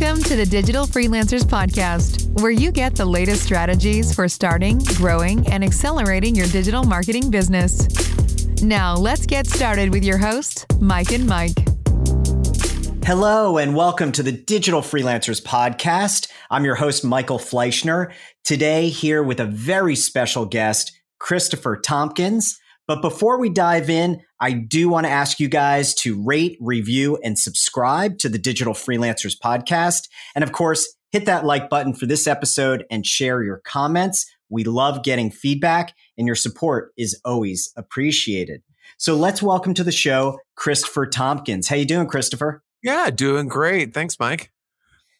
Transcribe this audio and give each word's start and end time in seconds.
Welcome 0.00 0.22
to 0.24 0.36
the 0.36 0.46
Digital 0.46 0.86
Freelancers 0.86 1.42
Podcast, 1.42 2.40
where 2.40 2.52
you 2.52 2.70
get 2.70 2.94
the 2.94 3.04
latest 3.04 3.42
strategies 3.42 4.14
for 4.14 4.28
starting, 4.28 4.78
growing, 4.94 5.44
and 5.48 5.64
accelerating 5.64 6.36
your 6.36 6.46
digital 6.46 6.84
marketing 6.84 7.32
business. 7.32 7.88
Now, 8.62 8.94
let's 8.94 9.26
get 9.26 9.48
started 9.48 9.92
with 9.92 10.04
your 10.04 10.16
host, 10.16 10.66
Mike 10.80 11.10
and 11.10 11.26
Mike. 11.26 11.58
Hello, 13.04 13.58
and 13.58 13.74
welcome 13.74 14.12
to 14.12 14.22
the 14.22 14.30
Digital 14.30 14.82
Freelancers 14.82 15.42
Podcast. 15.42 16.30
I'm 16.48 16.64
your 16.64 16.76
host, 16.76 17.04
Michael 17.04 17.40
Fleischner. 17.40 18.12
Today, 18.44 18.90
here 18.90 19.24
with 19.24 19.40
a 19.40 19.46
very 19.46 19.96
special 19.96 20.46
guest, 20.46 20.92
Christopher 21.18 21.76
Tompkins. 21.76 22.60
But 22.88 23.02
before 23.02 23.38
we 23.38 23.50
dive 23.50 23.90
in, 23.90 24.22
I 24.40 24.52
do 24.52 24.88
want 24.88 25.04
to 25.04 25.10
ask 25.10 25.38
you 25.38 25.46
guys 25.46 25.94
to 25.96 26.20
rate, 26.22 26.56
review, 26.58 27.18
and 27.22 27.38
subscribe 27.38 28.16
to 28.20 28.30
the 28.30 28.38
Digital 28.38 28.72
Freelancers 28.72 29.38
podcast. 29.38 30.08
And 30.34 30.42
of 30.42 30.52
course, 30.52 30.96
hit 31.12 31.26
that 31.26 31.44
like 31.44 31.68
button 31.68 31.92
for 31.92 32.06
this 32.06 32.26
episode 32.26 32.86
and 32.90 33.04
share 33.04 33.42
your 33.42 33.58
comments. 33.58 34.24
We 34.48 34.64
love 34.64 35.02
getting 35.02 35.30
feedback, 35.30 35.94
and 36.16 36.26
your 36.26 36.34
support 36.34 36.92
is 36.96 37.20
always 37.26 37.70
appreciated. 37.76 38.62
So 38.96 39.14
let's 39.14 39.42
welcome 39.42 39.74
to 39.74 39.84
the 39.84 39.92
show 39.92 40.38
Christopher 40.54 41.04
Tompkins. 41.04 41.68
How 41.68 41.76
you 41.76 41.84
doing, 41.84 42.06
Christopher? 42.06 42.62
Yeah, 42.82 43.10
doing 43.10 43.48
great. 43.48 43.92
Thanks, 43.92 44.18
Mike. 44.18 44.50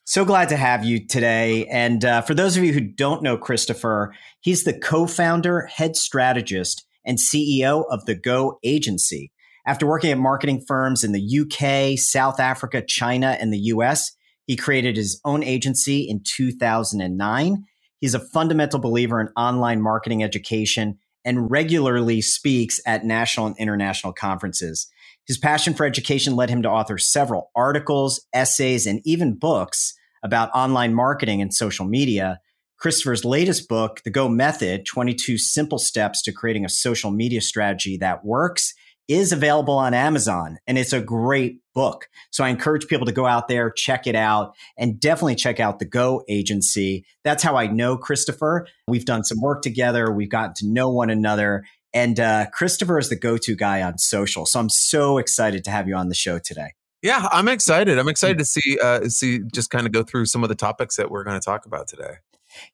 So 0.05 0.25
glad 0.25 0.49
to 0.49 0.57
have 0.57 0.87
you 0.87 1.07
today. 1.07 1.67
And 1.67 2.03
uh, 2.03 2.23
for 2.23 2.33
those 2.33 2.57
of 2.57 2.65
you 2.65 2.73
who 2.73 2.81
don't 2.81 3.23
know 3.23 3.37
Christopher, 3.37 4.15
he's 4.41 4.65
the 4.65 4.73
co-founder, 4.73 5.67
head 5.67 5.97
strategist 5.97 6.87
and 7.09 7.19
CEO 7.19 7.85
of 7.91 8.05
the 8.05 8.15
Go 8.15 8.61
Agency. 8.63 9.33
After 9.67 9.87
working 9.87 10.13
at 10.13 10.19
marketing 10.19 10.65
firms 10.67 11.03
in 11.03 11.13
the 11.13 11.41
UK, 11.41 11.99
South 11.99 12.39
Africa, 12.39 12.83
China, 12.87 13.37
and 13.41 13.53
the 13.53 13.59
US, 13.59 14.13
he 14.47 14.57
created 14.57 14.97
his 14.97 15.21
own 15.25 15.43
agency 15.43 16.09
in 16.09 16.23
2009. 16.25 17.65
He's 18.01 18.15
a 18.15 18.21
fundamental 18.21 18.79
believer 18.79 19.21
in 19.21 19.29
online 19.37 19.83
marketing 19.83 20.23
education 20.23 20.99
and 21.25 21.51
regularly 21.51 22.21
speaks 22.21 22.81
at 22.87 23.05
national 23.05 23.47
and 23.47 23.57
international 23.59 24.13
conferences. 24.13 24.89
His 25.27 25.37
passion 25.37 25.75
for 25.75 25.85
education 25.85 26.37
led 26.37 26.49
him 26.49 26.63
to 26.63 26.71
author 26.71 26.97
several 26.97 27.51
articles, 27.55 28.25
essays, 28.33 28.87
and 28.87 29.03
even 29.05 29.39
books 29.39 29.95
about 30.23 30.51
online 30.55 30.95
marketing 30.95 31.43
and 31.43 31.53
social 31.53 31.85
media. 31.85 32.41
Christopher's 32.79 33.25
latest 33.25 33.69
book, 33.69 34.03
The 34.05 34.11
Go 34.11 34.29
Method 34.29 34.87
22 34.87 35.37
Simple 35.37 35.79
Steps 35.79 36.23
to 36.23 36.33
Creating 36.33 36.65
a 36.65 36.69
Social 36.69 37.11
Media 37.11 37.41
Strategy 37.41 37.97
That 37.97 38.25
Works, 38.25 38.73
is 39.09 39.33
available 39.33 39.75
on 39.75 39.95
Amazon 39.95 40.59
and 40.67 40.79
it's 40.79 40.93
a 40.93 41.01
great 41.01 41.61
book. 41.75 42.09
So 42.31 42.45
I 42.45 42.51
encourage 42.51 42.87
people 42.87 43.07
to 43.07 43.13
go 43.13 43.27
out 43.27 43.49
there, 43.49 43.71
check 43.71 44.07
it 44.07 44.15
out, 44.15 44.55
and 44.77 45.01
definitely 45.01 45.35
check 45.35 45.59
out 45.59 45.81
the 45.81 45.87
Go 45.87 46.23
Agency. 46.29 47.05
That's 47.25 47.43
how 47.43 47.57
I 47.57 47.67
know 47.67 47.97
Christopher. 47.97 48.69
We've 48.87 49.05
done 49.05 49.25
some 49.25 49.41
work 49.41 49.63
together, 49.63 50.13
we've 50.13 50.31
gotten 50.31 50.55
to 50.59 50.69
know 50.69 50.89
one 50.89 51.11
another. 51.11 51.65
And 51.93 52.21
uh, 52.21 52.47
Christopher 52.53 52.99
is 52.99 53.09
the 53.09 53.17
go 53.17 53.39
to 53.39 53.57
guy 53.57 53.83
on 53.83 53.99
social. 53.99 54.47
So 54.47 54.61
I'm 54.61 54.69
so 54.69 55.19
excited 55.19 55.65
to 55.65 55.71
have 55.71 55.89
you 55.89 55.97
on 55.97 56.11
the 56.11 56.15
show 56.15 56.39
today. 56.39 56.75
Yeah, 57.03 57.29
I'm 57.33 57.49
excited. 57.49 57.99
I'm 57.99 58.09
excited 58.09 58.39
to 58.39 58.45
see 58.45 58.79
uh, 58.81 59.09
see 59.09 59.41
just 59.53 59.71
kind 59.71 59.87
of 59.87 59.93
go 59.93 60.03
through 60.03 60.27
some 60.27 60.43
of 60.43 60.49
the 60.49 60.55
topics 60.55 60.97
that 60.97 61.11
we're 61.11 61.25
going 61.25 61.41
to 61.41 61.45
talk 61.45 61.65
about 61.65 61.89
today. 61.89 62.19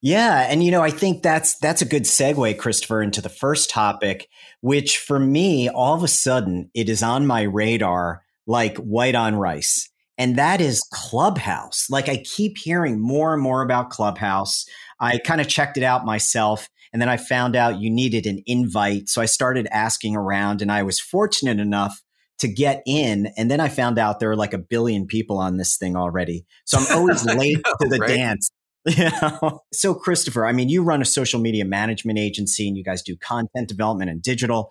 Yeah, 0.00 0.46
and 0.48 0.62
you 0.62 0.70
know, 0.70 0.82
I 0.82 0.90
think 0.90 1.22
that's 1.22 1.58
that's 1.58 1.82
a 1.82 1.86
good 1.86 2.04
segue, 2.04 2.58
Christopher, 2.58 3.02
into 3.02 3.20
the 3.20 3.28
first 3.28 3.70
topic, 3.70 4.28
which 4.60 4.98
for 4.98 5.18
me, 5.18 5.68
all 5.68 5.94
of 5.94 6.02
a 6.02 6.08
sudden, 6.08 6.70
it 6.74 6.88
is 6.88 7.02
on 7.02 7.27
my 7.27 7.42
radar 7.42 8.22
like 8.46 8.77
white 8.78 9.14
on 9.14 9.36
rice, 9.36 9.90
and 10.18 10.36
that 10.36 10.60
is 10.60 10.86
Clubhouse. 10.92 11.86
Like 11.90 12.08
I 12.08 12.18
keep 12.18 12.58
hearing 12.58 13.00
more 13.00 13.32
and 13.32 13.42
more 13.42 13.62
about 13.62 13.90
Clubhouse. 13.90 14.66
I 15.00 15.18
kind 15.18 15.40
of 15.40 15.48
checked 15.48 15.77
it 15.77 15.82
out 15.82 16.05
myself, 16.05 16.68
and 16.92 17.01
then 17.01 17.08
I 17.08 17.16
found 17.16 17.56
out 17.56 17.80
you 17.80 17.90
needed 17.90 18.27
an 18.27 18.42
invite, 18.46 19.08
so 19.08 19.22
I 19.22 19.27
started 19.27 19.66
asking 19.70 20.16
around, 20.16 20.62
and 20.62 20.70
I 20.70 20.83
was 20.83 21.01
fortunate 21.01 21.61
enough 21.61 22.02
to 22.39 22.48
get 22.48 22.83
in. 22.86 23.28
And 23.36 23.51
then 23.51 23.61
I 23.61 23.68
found 23.68 23.98
out 23.98 24.20
there 24.20 24.30
are 24.30 24.36
like 24.36 24.55
a 24.55 24.58
billion 24.58 25.06
people 25.06 25.39
on 25.39 25.56
this 25.56 25.77
thing 25.77 25.96
already. 25.96 26.45
So 26.64 26.78
I'm 26.78 26.96
always 26.96 27.24
late 27.34 27.58
know, 27.64 27.74
to 27.80 27.89
the 27.89 27.98
right? 27.98 28.08
dance. 28.08 28.51
Yeah. 28.96 29.39
So, 29.72 29.95
Christopher, 29.95 30.46
I 30.46 30.52
mean, 30.52 30.68
you 30.68 30.83
run 30.83 31.00
a 31.00 31.06
social 31.06 31.40
media 31.40 31.64
management 31.64 32.18
agency 32.18 32.68
and 32.68 32.77
you 32.77 32.84
guys 32.84 33.02
do 33.02 33.17
content 33.17 33.68
development 33.68 34.11
and 34.11 34.22
digital. 34.22 34.70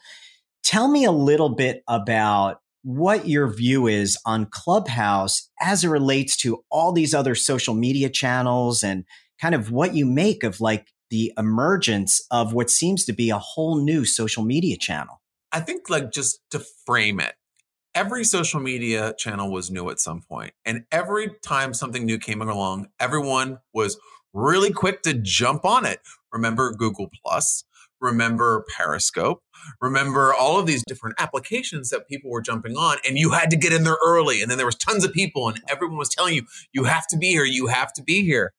Tell 0.64 0.88
me 0.88 1.04
a 1.04 1.12
little 1.12 1.50
bit 1.50 1.84
about 1.88 2.60
what 2.84 3.28
your 3.28 3.48
view 3.48 3.88
is 3.88 4.18
on 4.26 4.46
Clubhouse 4.46 5.50
as 5.62 5.84
it 5.84 5.90
relates 5.90 6.38
to 6.38 6.64
all 6.70 6.92
these 6.92 7.14
other 7.14 7.34
social 7.34 7.74
media 7.74 8.10
channels 8.10 8.84
and 8.84 9.06
kind 9.42 9.56
of 9.56 9.72
what 9.72 9.96
you 9.96 10.06
make 10.06 10.44
of 10.44 10.62
like 10.62 10.88
the 11.10 11.32
emergence 11.38 12.26
of 12.32 12.54
what 12.54 12.70
seems 12.70 13.06
to 13.06 13.14
be 13.14 13.30
a 13.30 13.40
whole 13.40 13.84
new 13.84 14.06
social 14.06 14.44
media 14.44 14.78
channel. 14.78 15.22
I 15.52 15.60
think, 15.60 15.90
like, 15.90 16.12
just 16.12 16.40
to 16.52 16.64
frame 16.86 17.20
it, 17.20 17.36
every 17.96 18.24
social 18.24 18.60
media 18.60 19.14
channel 19.18 19.52
was 19.52 19.70
new 19.70 19.90
at 19.90 20.00
some 20.00 20.22
point 20.22 20.54
and 20.66 20.84
every 20.92 21.30
time 21.44 21.74
something 21.74 22.06
new 22.06 22.18
came 22.18 22.42
along 22.42 22.88
everyone 23.00 23.60
was 23.74 23.98
really 24.34 24.72
quick 24.72 25.04
to 25.04 25.14
jump 25.14 25.64
on 25.64 25.86
it. 25.86 26.00
Remember 26.32 26.72
google 26.72 27.10
plus? 27.24 27.64
Remember 28.02 28.66
periscope? 28.76 29.44
Remember 29.80 30.34
all 30.34 30.60
of 30.60 30.66
these 30.66 30.84
different 30.86 31.16
applications 31.20 31.90
that 31.90 32.08
people 32.10 32.30
were 32.30 32.42
jumping 32.42 32.76
on 32.76 32.98
and 33.08 33.18
you 33.18 33.32
had 33.32 33.50
to 33.52 33.56
get 33.56 33.72
in 33.72 33.84
there 33.84 33.98
early 34.06 34.42
and 34.42 34.50
then 34.50 34.58
there 34.58 34.66
was 34.66 34.76
tons 34.76 35.06
of 35.06 35.14
people 35.14 35.48
and 35.48 35.62
everyone 35.70 35.98
was 35.98 36.10
telling 36.10 36.34
you 36.34 36.44
you 36.74 36.84
have 36.86 37.08
to 37.08 37.18
be 37.18 37.30
here 37.30 37.46
you 37.46 37.68
have 37.68 37.94
to 37.94 38.04
be 38.04 38.24
here. 38.24 38.54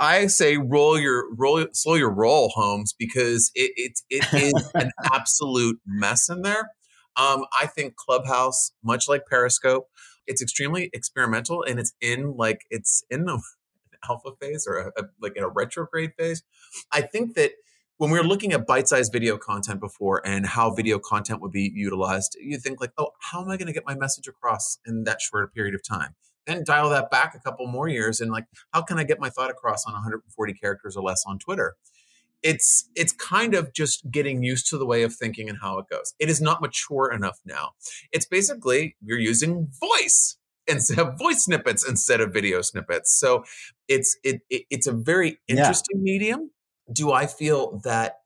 I 0.00 0.28
say 0.28 0.56
roll 0.56 0.98
your 0.98 1.24
roll 1.34 1.66
slow 1.72 1.94
your 1.94 2.12
roll 2.12 2.50
homes 2.54 2.94
because 2.96 3.50
it, 3.54 3.72
it, 3.76 4.00
it 4.08 4.54
is 4.54 4.70
an 4.74 4.92
absolute 5.12 5.78
mess 5.84 6.28
in 6.28 6.42
there 6.42 6.70
um, 7.18 7.44
I 7.60 7.66
think 7.66 7.96
Clubhouse, 7.96 8.72
much 8.82 9.08
like 9.08 9.26
Periscope, 9.26 9.88
it's 10.26 10.42
extremely 10.42 10.90
experimental 10.92 11.64
and 11.64 11.80
it's 11.80 11.94
in 12.00 12.36
like 12.36 12.66
it's 12.70 13.04
in 13.10 13.24
the 13.24 13.42
alpha 14.08 14.30
phase 14.40 14.66
or 14.68 14.78
a, 14.78 15.02
a, 15.02 15.04
like 15.20 15.36
in 15.36 15.44
a 15.44 15.48
retrograde 15.48 16.12
phase. 16.18 16.42
I 16.92 17.02
think 17.02 17.34
that 17.34 17.52
when 17.98 18.10
we 18.12 18.18
were 18.18 18.24
looking 18.24 18.52
at 18.52 18.66
bite-sized 18.66 19.12
video 19.12 19.36
content 19.36 19.80
before 19.80 20.24
and 20.24 20.46
how 20.46 20.72
video 20.72 21.00
content 21.00 21.40
would 21.42 21.50
be 21.50 21.72
utilized, 21.74 22.36
you 22.40 22.58
think 22.58 22.80
like, 22.80 22.92
oh, 22.96 23.10
how 23.20 23.42
am 23.42 23.50
I 23.50 23.56
going 23.56 23.66
to 23.66 23.72
get 23.72 23.84
my 23.86 23.96
message 23.96 24.28
across 24.28 24.78
in 24.86 25.04
that 25.04 25.20
short 25.20 25.52
period 25.52 25.74
of 25.74 25.82
time? 25.82 26.14
Then 26.46 26.62
dial 26.64 26.88
that 26.90 27.10
back 27.10 27.34
a 27.34 27.40
couple 27.40 27.66
more 27.66 27.88
years 27.88 28.20
and 28.20 28.30
like, 28.30 28.44
how 28.72 28.82
can 28.82 28.98
I 28.98 29.04
get 29.04 29.20
my 29.20 29.30
thought 29.30 29.50
across 29.50 29.84
on 29.84 29.94
140 29.94 30.54
characters 30.54 30.96
or 30.96 31.02
less 31.02 31.24
on 31.26 31.40
Twitter? 31.40 31.74
It's 32.42 32.88
it's 32.94 33.12
kind 33.12 33.54
of 33.54 33.72
just 33.72 34.10
getting 34.10 34.42
used 34.42 34.68
to 34.70 34.78
the 34.78 34.86
way 34.86 35.02
of 35.02 35.14
thinking 35.14 35.48
and 35.48 35.58
how 35.60 35.78
it 35.78 35.86
goes. 35.90 36.14
It 36.18 36.28
is 36.28 36.40
not 36.40 36.60
mature 36.60 37.12
enough 37.12 37.38
now. 37.44 37.70
It's 38.12 38.26
basically 38.26 38.96
you're 39.02 39.18
using 39.18 39.68
voice 39.80 40.36
instead 40.66 40.98
of 40.98 41.18
voice 41.18 41.44
snippets 41.44 41.86
instead 41.88 42.20
of 42.20 42.32
video 42.32 42.62
snippets. 42.62 43.12
So 43.18 43.44
it's 43.88 44.16
it, 44.22 44.42
it 44.50 44.64
it's 44.70 44.86
a 44.86 44.92
very 44.92 45.38
interesting 45.48 45.98
yeah. 45.98 46.02
medium. 46.02 46.50
Do 46.92 47.12
I 47.12 47.26
feel 47.26 47.80
that 47.84 48.18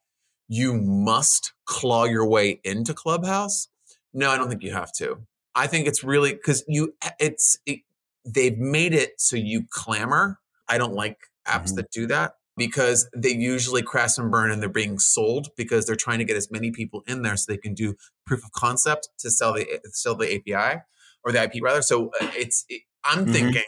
you 0.49 0.75
must 0.75 1.53
claw 1.65 2.05
your 2.05 2.27
way 2.27 2.61
into 2.65 2.93
Clubhouse? 2.93 3.69
No, 4.13 4.31
I 4.31 4.37
don't 4.37 4.49
think 4.49 4.63
you 4.63 4.73
have 4.73 4.93
to. 4.95 5.23
I 5.55 5.67
think 5.67 5.87
it's 5.87 6.05
really 6.05 6.33
because 6.35 6.65
you 6.69 6.95
it's 7.19 7.59
it, 7.67 7.81
they've 8.27 8.59
made 8.59 8.93
it 8.93 9.13
so 9.19 9.37
you 9.37 9.65
clamor. 9.71 10.39
I 10.69 10.79
don't 10.79 10.95
like 10.95 11.17
apps 11.47 11.67
mm-hmm. 11.67 11.77
that 11.77 11.91
do 11.91 12.07
that 12.07 12.35
because 12.57 13.09
they 13.17 13.31
usually 13.31 13.83
crash 13.83 14.19
and 14.19 14.31
burn 14.31 14.51
and 14.51 14.61
they're 14.61 14.69
being 14.69 14.99
sold 14.99 15.49
because 15.57 15.87
they're 15.87 15.97
trying 15.97 16.19
to 16.19 16.25
get 16.25 16.37
as 16.37 16.51
many 16.51 16.71
people 16.71 17.03
in 17.07 17.23
there 17.23 17.37
so 17.37 17.51
they 17.51 17.59
can 17.59 17.75
do 17.75 17.95
proof 18.27 18.45
of 18.45 18.53
concept 18.53 19.09
to 19.19 19.31
sell 19.31 19.53
the 19.55 19.81
sell 19.93 20.15
the 20.15 20.35
API 20.35 20.83
or 21.25 21.33
the 21.33 21.43
IP 21.43 21.63
rather. 21.63 21.83
So 21.83 22.11
uh, 22.21 22.31
it's 22.35 22.65
it, 22.69 22.83
I'm 23.05 23.25
mm-hmm. 23.25 23.33
thinking 23.33 23.65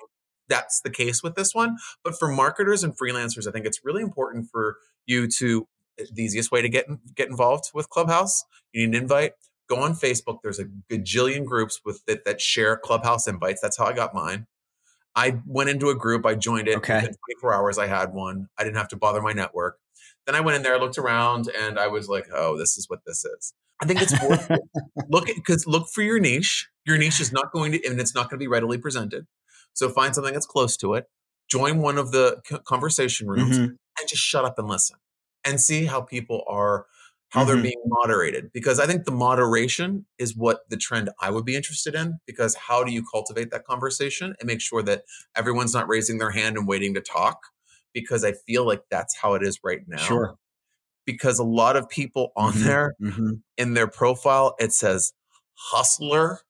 that's 0.49 0.81
the 0.83 0.91
case 0.91 1.23
with 1.23 1.35
this 1.35 1.55
one. 1.55 1.77
But 2.03 2.19
for 2.19 2.29
marketers 2.29 2.85
and 2.85 2.97
freelancers, 2.97 3.49
I 3.49 3.53
think 3.53 3.67
it's 3.67 3.85
really 3.85 4.03
important 4.03 4.49
for 4.51 4.77
you 5.07 5.27
to 5.39 5.67
uh, 6.01 6.05
the 6.13 6.23
easiest 6.23 6.53
way 6.53 6.63
to 6.63 6.69
get 6.69 6.87
get 7.15 7.29
involved 7.29 7.71
with 7.75 7.89
Clubhouse. 7.89 8.45
You 8.73 8.87
need 8.87 8.97
an 8.97 9.03
invite. 9.03 9.33
Go 9.69 9.77
on 9.77 9.95
Facebook. 9.95 10.39
There's 10.43 10.59
a 10.59 10.67
gajillion 10.91 11.47
groups 11.47 11.81
with 11.85 12.05
that, 12.05 12.27
that 12.27 12.41
share 12.41 12.77
Clubhouse 12.77 13.27
invites. 13.27 13.63
That's 13.63 13.79
how 13.79 13.87
I 13.87 13.95
got 13.95 14.15
mine. 14.15 14.47
I 15.17 15.41
went 15.47 15.71
into 15.71 15.91
a 15.91 15.95
group, 15.95 16.27
I 16.27 16.35
joined 16.35 16.69
it. 16.69 16.77
Okay. 16.79 16.97
Within 16.97 17.15
24 17.41 17.55
hours, 17.55 17.79
I 17.79 17.87
had 17.87 18.13
one. 18.13 18.49
I 18.59 18.65
didn't 18.65 18.77
have 18.77 18.89
to 18.89 18.97
bother 18.97 19.23
my 19.23 19.33
network. 19.33 19.79
Then 20.27 20.35
I 20.35 20.41
went 20.41 20.57
in 20.57 20.63
there, 20.63 20.79
looked 20.79 20.99
around, 20.99 21.49
and 21.49 21.79
I 21.79 21.89
was 21.89 22.09
like, 22.09 22.27
oh, 22.35 22.57
this 22.59 22.77
is 22.77 22.89
what 22.89 23.01
this 23.07 23.25
is. 23.25 23.55
I 23.81 23.87
think 23.87 24.01
it's 24.01 24.13
worth 24.23 24.51
look 25.09 25.27
because 25.27 25.67
look 25.67 25.89
for 25.89 26.03
your 26.03 26.19
niche. 26.19 26.69
Your 26.87 26.97
niche 26.97 27.21
is 27.21 27.33
not 27.33 27.53
going 27.53 27.73
to, 27.73 27.87
and 27.87 28.01
it's 28.01 28.15
not 28.15 28.31
going 28.31 28.39
to 28.39 28.43
be 28.43 28.49
readily 28.49 28.79
presented. 28.79 29.27
So 29.75 29.89
find 29.89 30.15
something 30.15 30.33
that's 30.33 30.47
close 30.47 30.77
to 30.79 30.95
it. 30.95 31.07
Join 31.51 31.79
one 31.79 31.99
of 31.99 32.13
the 32.13 32.41
conversation 32.65 33.29
rooms 33.29 33.59
mm-hmm. 33.59 33.65
and 33.65 34.09
just 34.09 34.23
shut 34.23 34.45
up 34.45 34.59
and 34.59 34.69
listen 34.69 34.97
and 35.45 35.61
see 35.61 35.85
how 35.85 36.01
people 36.01 36.43
are 36.49 36.87
how 37.35 37.43
Mhm. 37.43 37.47
they're 37.49 37.63
being 37.63 37.83
moderated. 37.87 38.53
Because 38.53 38.79
I 38.79 38.87
think 38.87 39.05
the 39.05 39.11
moderation 39.11 40.07
is 40.19 40.37
what 40.37 40.61
the 40.71 40.77
trend 40.77 41.11
I 41.21 41.31
would 41.31 41.45
be 41.45 41.57
interested 41.57 41.95
in. 41.97 42.21
Because 42.27 42.55
how 42.55 42.85
do 42.85 42.93
you 42.93 43.05
cultivate 43.11 43.51
that 43.51 43.65
conversation 43.67 44.35
and 44.39 44.47
make 44.47 44.61
sure 44.61 44.83
that 44.85 45.03
everyone's 45.35 45.75
not 45.75 45.89
raising 45.89 46.19
their 46.19 46.31
hand 46.31 46.57
and 46.57 46.69
waiting 46.69 46.95
to 46.95 47.01
talk? 47.01 47.41
Because 47.93 48.25
I 48.25 48.33
feel 48.47 48.65
like 48.65 48.83
that's 48.89 49.17
how 49.17 49.35
it 49.35 49.43
is 49.43 49.59
right 49.65 49.81
now. 49.89 49.97
Sure. 49.99 50.37
Because 51.07 51.41
a 51.41 51.45
lot 51.45 51.77
of 51.77 51.89
people 51.89 52.33
on 52.37 52.53
Mhm. 52.53 52.65
there 52.65 52.95
Mhm. 53.01 53.43
in 53.57 53.75
their 53.75 53.89
profile, 53.89 54.55
it 54.61 54.73
says 54.73 55.13
hustler 55.55 56.41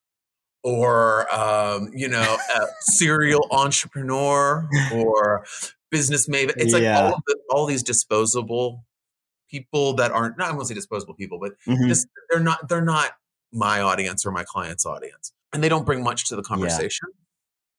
or, 0.62 1.32
um, 1.34 1.90
you 1.94 2.08
know, 2.08 2.38
a 2.56 2.66
serial 2.92 3.46
entrepreneur 3.50 4.68
or 4.92 5.46
business 5.90 6.28
maven. 6.28 6.54
It's 6.56 6.72
like 6.74 6.82
Yeah. 6.82 7.00
all 7.00 7.14
of 7.14 7.22
the, 7.26 7.38
all 7.50 7.66
these 7.66 7.82
disposable 7.82 8.84
people 9.54 9.94
that 9.94 10.10
aren't 10.10 10.36
not 10.38 10.48
I 10.50 10.52
won't 10.52 10.66
say 10.68 10.74
disposable 10.74 11.14
people, 11.14 11.38
but 11.38 11.52
Mhm. 11.68 11.88
just 11.88 12.06
they're 12.30 12.40
not 12.50 12.68
they're 12.68 12.84
not 12.96 13.12
my 13.52 13.80
audience 13.80 14.26
or 14.26 14.32
my 14.32 14.44
client's 14.44 14.84
audience, 14.84 15.32
and 15.52 15.62
they 15.62 15.68
don't 15.68 15.86
bring 15.86 16.02
much 16.02 16.28
to 16.28 16.36
the 16.36 16.42
conversation. 16.42 17.08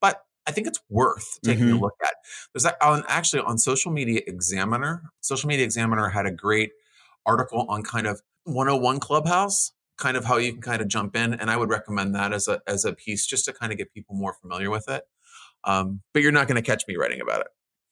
But 0.00 0.24
I 0.46 0.52
think 0.52 0.66
it's 0.66 0.80
worth 0.88 1.38
taking 1.42 1.70
a 1.70 1.74
Mhm. 1.76 1.80
look 1.82 1.94
at. 2.02 2.14
There's 2.54 2.66
on 2.80 3.04
actually 3.08 3.40
on 3.42 3.58
Social 3.58 3.92
Media 3.92 4.22
Examiner. 4.26 5.10
Social 5.20 5.48
Media 5.48 5.64
Examiner 5.64 6.08
had 6.08 6.24
a 6.26 6.30
great 6.30 6.72
article 7.26 7.66
on 7.68 7.82
kind 7.82 8.06
of 8.06 8.22
101 8.44 9.00
Clubhouse, 9.00 9.72
kind 9.98 10.16
of 10.16 10.24
how 10.24 10.36
you 10.38 10.52
can 10.52 10.62
kind 10.62 10.80
of 10.80 10.88
jump 10.88 11.16
in, 11.16 11.34
and 11.34 11.50
I 11.50 11.56
would 11.56 11.68
recommend 11.68 12.14
that 12.14 12.32
as 12.32 12.48
a 12.48 12.62
as 12.66 12.84
a 12.86 12.92
piece 12.94 13.26
just 13.26 13.44
to 13.46 13.52
kind 13.52 13.70
of 13.72 13.76
get 13.78 13.92
people 13.92 14.14
more 14.14 14.32
familiar 14.40 14.70
with 14.70 14.88
it. 14.88 15.04
Um, 15.64 16.00
but 16.14 16.22
you're 16.22 16.32
not 16.32 16.46
going 16.48 16.62
to 16.62 16.66
catch 16.70 16.84
me 16.88 16.96
writing 16.96 17.20
about 17.20 17.40
it. 17.40 17.48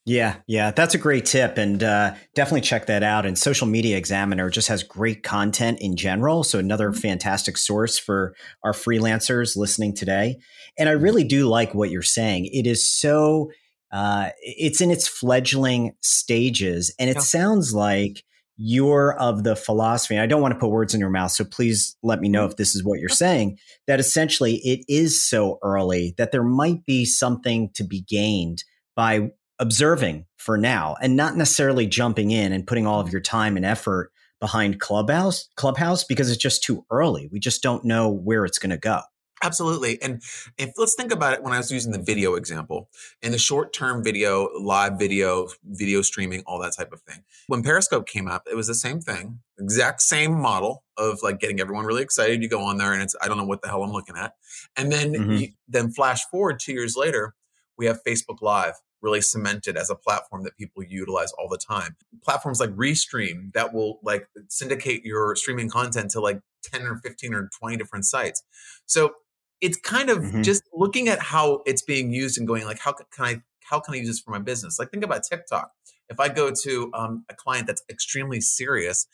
Yeah, 0.07 0.35
yeah, 0.45 0.69
that's 0.69 0.93
a 0.93 0.99
great 0.99 1.25
tip, 1.25 1.57
and 1.57 1.81
uh, 1.81 2.13
definitely 2.35 2.61
check 2.61 2.85
that 2.85 3.01
out. 3.01 3.25
And 3.25 3.35
Social 3.35 3.65
Media 3.65 3.97
Examiner 3.97 4.51
just 4.51 4.67
has 4.67 4.83
great 4.83 5.23
content 5.23 5.79
in 5.81 5.95
general, 5.95 6.43
so 6.43 6.59
another 6.59 6.93
fantastic 6.93 7.57
source 7.57 7.97
for 7.97 8.35
our 8.63 8.71
freelancers 8.71 9.57
listening 9.57 9.95
today. 9.95 10.37
And 10.77 10.89
I 10.89 10.91
really 10.91 11.23
do 11.23 11.47
like 11.47 11.73
what 11.73 11.89
you're 11.89 12.03
saying. 12.03 12.45
It 12.53 12.67
is 12.67 12.87
so, 12.87 13.49
uh, 13.91 14.29
it's 14.41 14.79
in 14.79 14.91
its 14.91 15.07
fledgling 15.07 15.95
stages, 16.01 16.93
and 16.99 17.09
it 17.09 17.15
Yeah. 17.15 17.21
sounds 17.23 17.73
like 17.73 18.23
you're 18.57 19.17
of 19.19 19.43
the 19.43 19.55
philosophy. 19.55 20.13
and 20.15 20.21
I 20.21 20.27
don't 20.27 20.41
want 20.41 20.53
to 20.53 20.59
put 20.59 20.69
words 20.69 20.93
in 20.93 20.99
your 20.99 21.09
mouth, 21.09 21.31
so 21.31 21.43
please 21.45 21.97
let 22.03 22.19
me 22.21 22.29
know 22.29 22.45
if 22.45 22.57
this 22.57 22.75
is 22.75 22.83
what 22.83 22.99
you're 22.99 23.09
saying. 23.09 23.57
That 23.87 23.99
essentially 23.99 24.57
it 24.57 24.85
is 24.87 25.21
so 25.27 25.57
early 25.63 26.13
that 26.19 26.31
there 26.31 26.43
might 26.43 26.85
be 26.85 27.05
something 27.05 27.71
to 27.73 27.83
be 27.83 28.01
gained 28.07 28.63
by 28.95 29.31
observing 29.59 30.25
for 30.37 30.57
now 30.57 30.95
and 31.01 31.15
not 31.15 31.35
necessarily 31.35 31.87
jumping 31.87 32.31
in 32.31 32.51
and 32.51 32.67
putting 32.67 32.85
all 32.85 32.99
of 32.99 33.11
your 33.11 33.21
time 33.21 33.55
and 33.55 33.65
effort 33.65 34.11
behind 34.41 34.79
clubhouse 34.79 35.47
clubhouse 35.55 36.03
because 36.03 36.29
it's 36.29 36.41
just 36.41 36.61
too 36.61 36.85
early 36.91 37.29
we 37.31 37.39
just 37.39 37.63
don't 37.63 37.85
know 37.85 38.09
where 38.09 38.43
it's 38.45 38.59
going 38.59 38.69
to 38.69 38.77
go 38.77 39.01
Absolutely. 39.43 40.01
And 40.01 40.23
if 40.57 40.71
let's 40.77 40.95
think 40.95 41.11
about 41.11 41.33
it 41.33 41.43
when 41.43 41.51
I 41.53 41.57
was 41.57 41.69
using 41.69 41.91
the 41.91 42.01
video 42.01 42.35
example 42.35 42.89
in 43.21 43.31
the 43.33 43.37
short 43.37 43.73
term 43.73 44.01
video, 44.03 44.49
live 44.59 44.97
video, 44.97 45.49
video 45.65 46.01
streaming, 46.01 46.41
all 46.47 46.57
that 46.59 46.73
type 46.75 46.93
of 46.93 47.01
thing. 47.01 47.21
When 47.47 47.61
Periscope 47.61 48.07
came 48.07 48.27
up, 48.27 48.47
it 48.49 48.55
was 48.55 48.67
the 48.67 48.73
same 48.73 49.01
thing, 49.01 49.39
exact 49.59 50.01
same 50.01 50.33
model 50.33 50.83
of 50.97 51.19
like 51.21 51.39
getting 51.39 51.59
everyone 51.59 51.85
really 51.85 52.01
excited. 52.01 52.41
You 52.41 52.49
go 52.49 52.61
on 52.63 52.77
there 52.77 52.93
and 52.93 53.03
it's, 53.03 53.13
I 53.21 53.27
don't 53.27 53.37
know 53.37 53.45
what 53.45 53.61
the 53.61 53.67
hell 53.67 53.83
I'm 53.83 53.91
looking 53.91 54.15
at. 54.17 54.33
And 54.77 54.89
then, 54.91 55.13
Mhm. 55.13 55.39
you, 55.39 55.47
then 55.67 55.91
flash 55.91 56.23
forward 56.31 56.59
two 56.59 56.71
years 56.73 56.95
later, 56.95 57.35
we 57.77 57.85
have 57.87 57.99
Facebook 58.07 58.41
Live 58.41 58.75
really 59.01 59.21
cemented 59.21 59.77
as 59.77 59.89
a 59.89 59.95
platform 59.95 60.43
that 60.43 60.57
people 60.57 60.83
utilize 60.83 61.31
all 61.33 61.47
the 61.47 61.57
time. 61.57 61.95
Platforms 62.23 62.59
like 62.59 62.71
Restream 62.71 63.53
that 63.53 63.73
will 63.73 63.99
like 64.03 64.27
syndicate 64.49 65.03
your 65.05 65.35
streaming 65.35 65.69
content 65.69 66.11
to 66.11 66.19
like 66.21 66.39
10 66.63 66.81
or 66.83 66.97
15 66.97 67.33
or 67.33 67.49
20 67.59 67.77
different 67.77 68.05
sites. 68.05 68.43
So 68.85 69.13
it's 69.61 69.77
kind 69.77 70.09
of 70.09 70.19
Mhm. 70.19 70.43
just 70.43 70.63
looking 70.73 71.07
at 71.07 71.19
how 71.19 71.61
it's 71.65 71.81
being 71.81 72.11
used 72.11 72.37
and 72.37 72.47
going 72.47 72.65
like 72.65 72.79
how 72.79 72.91
can 72.91 73.05
i 73.25 73.41
how 73.63 73.79
can 73.79 73.93
i 73.93 73.97
use 73.97 74.07
this 74.07 74.19
for 74.19 74.31
my 74.31 74.39
business 74.39 74.77
like 74.77 74.91
think 74.91 75.03
about 75.03 75.23
tiktok 75.23 75.71
if 76.09 76.19
i 76.19 76.27
go 76.27 76.51
to 76.51 76.91
um, 76.93 77.23
a 77.29 77.33
client 77.33 77.65
that's 77.65 77.81
extremely 77.89 78.41
serious 78.41 79.07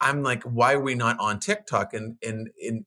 i'm 0.00 0.22
like 0.24 0.42
why 0.42 0.72
are 0.74 0.80
we 0.80 0.96
not 0.96 1.16
on 1.20 1.38
tiktok 1.38 1.94
and 1.94 2.16
and, 2.26 2.50
and 2.60 2.84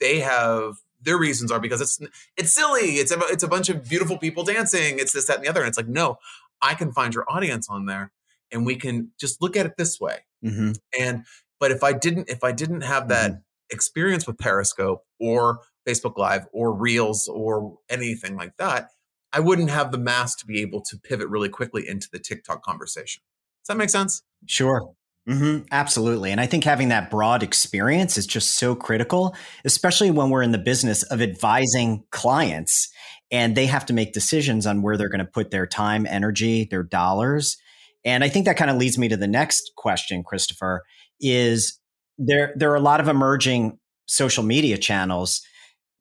they 0.00 0.20
have 0.20 0.74
their 1.00 1.18
reasons 1.18 1.50
are 1.50 1.60
because 1.60 1.80
it's 1.80 2.00
it's 2.36 2.52
silly 2.52 2.96
it's 2.96 3.12
a, 3.12 3.18
it's 3.28 3.42
a 3.42 3.48
bunch 3.48 3.68
of 3.68 3.88
beautiful 3.88 4.18
people 4.18 4.44
dancing 4.44 4.98
it's 4.98 5.12
this 5.12 5.26
that 5.26 5.36
and 5.36 5.44
the 5.44 5.48
other 5.48 5.60
and 5.60 5.68
it's 5.68 5.78
like 5.78 5.88
no 5.88 6.18
i 6.60 6.74
can 6.74 6.92
find 6.92 7.14
your 7.14 7.24
audience 7.28 7.68
on 7.68 7.86
there 7.86 8.12
and 8.50 8.66
we 8.66 8.76
can 8.76 9.10
just 9.18 9.40
look 9.40 9.56
at 9.56 9.66
it 9.66 9.76
this 9.76 10.00
way 10.00 10.18
mm-hmm. 10.44 10.72
and 10.98 11.24
but 11.60 11.70
if 11.70 11.82
I 11.82 11.92
didn't 11.92 12.28
if 12.28 12.44
I 12.44 12.52
didn't 12.52 12.82
have 12.82 13.08
that 13.08 13.42
experience 13.70 14.26
with 14.26 14.38
Periscope 14.38 15.04
or 15.20 15.60
Facebook 15.86 16.16
Live 16.16 16.46
or 16.52 16.72
Reels 16.72 17.28
or 17.28 17.78
anything 17.88 18.36
like 18.36 18.56
that, 18.58 18.90
I 19.32 19.40
wouldn't 19.40 19.70
have 19.70 19.92
the 19.92 19.98
mass 19.98 20.34
to 20.36 20.46
be 20.46 20.60
able 20.60 20.80
to 20.82 20.98
pivot 20.98 21.28
really 21.28 21.48
quickly 21.48 21.86
into 21.86 22.08
the 22.10 22.18
TikTok 22.18 22.62
conversation. 22.62 23.22
Does 23.62 23.68
that 23.68 23.76
make 23.76 23.90
sense? 23.90 24.22
Sure. 24.46 24.94
Hmm 25.28 25.58
Absolutely. 25.70 26.32
And 26.32 26.40
I 26.40 26.46
think 26.46 26.64
having 26.64 26.88
that 26.88 27.10
broad 27.10 27.42
experience 27.42 28.16
is 28.16 28.26
just 28.26 28.52
so 28.56 28.74
critical, 28.74 29.36
especially 29.64 30.10
when 30.10 30.30
we're 30.30 30.42
in 30.42 30.52
the 30.52 30.58
business 30.58 31.02
of 31.04 31.20
advising 31.20 32.02
clients 32.10 32.88
and 33.30 33.54
they 33.54 33.66
have 33.66 33.84
to 33.86 33.92
make 33.92 34.14
decisions 34.14 34.66
on 34.66 34.80
where 34.80 34.96
they're 34.96 35.10
going 35.10 35.18
to 35.18 35.30
put 35.30 35.50
their 35.50 35.66
time, 35.66 36.06
energy, 36.06 36.66
their 36.70 36.82
dollars. 36.82 37.58
And 38.06 38.24
I 38.24 38.30
think 38.30 38.46
that 38.46 38.56
kind 38.56 38.70
of 38.70 38.78
leads 38.78 38.96
me 38.96 39.08
to 39.08 39.18
the 39.18 39.26
next 39.26 39.72
question, 39.76 40.22
Christopher, 40.24 40.82
is 41.20 41.78
there 42.16 42.54
there 42.56 42.72
are 42.72 42.76
a 42.76 42.80
lot 42.80 43.00
of 43.00 43.08
emerging 43.08 43.78
social 44.06 44.42
media 44.44 44.78
channels. 44.78 45.42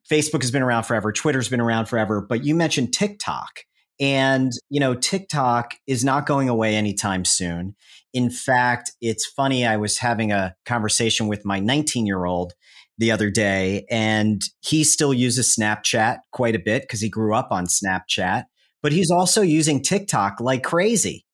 Facebook 0.10 0.42
has 0.42 0.52
been 0.52 0.62
around 0.62 0.84
forever, 0.84 1.12
Twitter's 1.12 1.50
been 1.50 1.62
around 1.62 1.88
forever, 1.88 2.22
but 2.22 2.46
you 2.46 2.56
mentioned 2.56 2.94
TikTok. 2.94 3.62
And, 4.00 4.52
you 4.70 4.80
know, 4.80 4.94
TikTok 4.94 5.74
is 5.88 6.06
not 6.06 6.28
going 6.28 6.50
away 6.50 6.76
anytime 6.76 7.26
soon. 7.26 7.76
In 8.18 8.32
fact, 8.32 8.94
it's 9.00 9.28
funny. 9.28 9.64
I 9.64 9.78
was 9.78 10.00
having 10.00 10.32
a 10.32 10.56
conversation 10.66 11.28
with 11.28 11.46
my 11.46 11.60
19 11.60 12.08
year 12.08 12.26
old 12.26 12.54
the 12.98 13.12
other 13.12 13.30
day, 13.30 13.86
and 13.92 14.42
he 14.62 14.84
still 14.84 15.14
uses 15.14 15.56
Snapchat 15.56 16.18
quite 16.32 16.56
a 16.56 16.60
bit 16.60 16.82
because 16.82 17.00
he 17.00 17.10
grew 17.10 17.36
up 17.36 17.50
on 17.52 17.68
Snapchat, 17.68 18.46
but 18.82 18.92
he's 18.92 19.12
also 19.12 19.44
using 19.44 19.84
TikTok 19.84 20.42
like 20.42 20.64
crazy. 20.64 21.28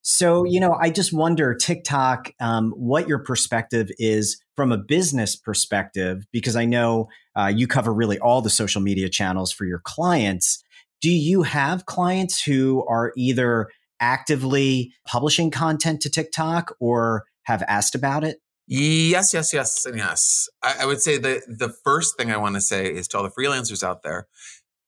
So, 0.00 0.44
you 0.44 0.60
know, 0.60 0.78
I 0.80 0.88
just 0.88 1.12
wonder, 1.12 1.54
TikTok, 1.54 2.32
um, 2.40 2.70
what 2.70 3.06
your 3.06 3.18
perspective 3.18 3.90
is 3.98 4.42
from 4.56 4.72
a 4.72 4.78
business 4.78 5.36
perspective, 5.36 6.24
because 6.32 6.56
I 6.56 6.64
know 6.64 7.10
uh, 7.36 7.52
you 7.54 7.66
cover 7.66 7.92
really 7.92 8.18
all 8.18 8.40
the 8.40 8.48
social 8.48 8.80
media 8.80 9.10
channels 9.10 9.52
for 9.52 9.66
your 9.66 9.82
clients. 9.84 10.64
Do 11.02 11.10
you 11.10 11.42
have 11.42 11.84
clients 11.84 12.42
who 12.42 12.82
are 12.88 13.12
either 13.14 13.68
actively 14.00 14.92
publishing 15.06 15.50
content 15.50 16.00
to 16.02 16.10
TikTok 16.10 16.74
or 16.80 17.24
have 17.42 17.62
asked 17.68 17.94
about 17.94 18.24
it? 18.24 18.38
Yes, 18.66 19.34
yes, 19.34 19.52
yes, 19.52 19.84
and 19.84 19.96
yes. 19.96 20.48
I, 20.62 20.76
I 20.82 20.86
would 20.86 21.02
say 21.02 21.18
the 21.18 21.42
the 21.48 21.68
first 21.68 22.16
thing 22.16 22.30
I 22.30 22.36
want 22.36 22.54
to 22.54 22.60
say 22.60 22.86
is 22.86 23.08
to 23.08 23.18
all 23.18 23.24
the 23.24 23.30
freelancers 23.30 23.82
out 23.82 24.02
there, 24.02 24.28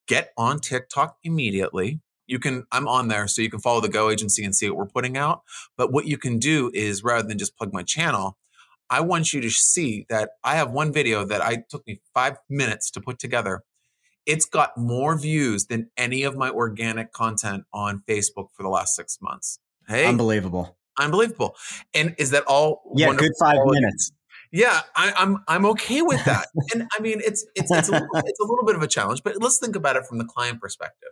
get 0.07 0.31
on 0.37 0.61
TikTok 0.61 1.17
immediately. 1.25 2.01
You 2.29 2.39
can 2.39 2.65
I'm 2.71 2.87
on 2.87 3.09
there, 3.09 3.27
so 3.27 3.43
you 3.43 3.51
can 3.51 3.59
follow 3.59 3.81
the 3.81 3.89
Go 3.89 4.09
agency 4.09 4.45
and 4.45 4.55
see 4.55 4.71
what 4.71 4.79
we're 4.79 4.87
putting 4.87 5.17
out. 5.17 5.43
But 5.77 5.93
what 5.93 6.07
you 6.07 6.17
can 6.17 6.39
do 6.39 6.71
is 6.73 7.03
rather 7.03 7.27
than 7.27 7.39
just 7.39 7.57
plug 7.57 7.73
my 7.73 7.83
channel, 7.83 8.39
I 8.89 9.01
want 9.01 9.33
you 9.33 9.41
to 9.41 9.51
see 9.51 10.07
that 10.09 10.31
I 10.45 10.55
have 10.55 10.71
one 10.71 10.93
video 10.93 11.25
that 11.25 11.43
I 11.43 11.65
took 11.69 11.85
me 11.87 12.01
five 12.15 12.37
minutes 12.49 12.91
to 12.93 13.01
put 13.01 13.19
together. 13.19 13.63
It's 14.27 14.45
got 14.45 14.77
more 14.77 15.19
views 15.19 15.67
than 15.67 15.91
any 15.97 16.23
of 16.23 16.37
my 16.37 16.51
organic 16.51 17.13
content 17.13 17.65
on 17.73 18.03
Facebook 18.09 18.49
for 18.55 18.63
the 18.63 18.69
last 18.69 18.95
six 18.95 19.19
months. 19.21 19.59
Hey, 19.89 20.07
Unbelievable. 20.07 20.77
unbelievable! 20.99 21.57
And 21.93 22.15
is 22.19 22.31
that 22.31 22.45
all? 22.45 22.83
Yeah, 22.95 23.13
good 23.15 23.33
five 23.41 23.57
quality? 23.57 23.81
minutes. 23.81 24.13
Yeah, 24.53 24.83
I, 24.95 25.13
I'm 25.17 25.39
I'm 25.49 25.67
okay 25.67 26.03
with 26.03 26.25
that. 26.25 26.47
and 26.75 26.87
I 26.97 27.01
mean, 27.01 27.21
it's 27.25 27.45
it's 27.55 27.71
it's 27.71 27.89
a, 27.89 27.93
little, 27.93 28.09
it's 28.15 28.41
a 28.41 28.45
little 28.45 28.65
bit 28.65 28.77
of 28.77 28.83
a 28.83 28.87
challenge, 28.87 29.23
but 29.25 29.37
let's 29.41 29.59
think 29.59 29.75
about 29.75 29.97
it 29.97 30.07
from 30.07 30.19
the 30.19 30.25
client 30.25 30.61
perspective. 30.61 31.09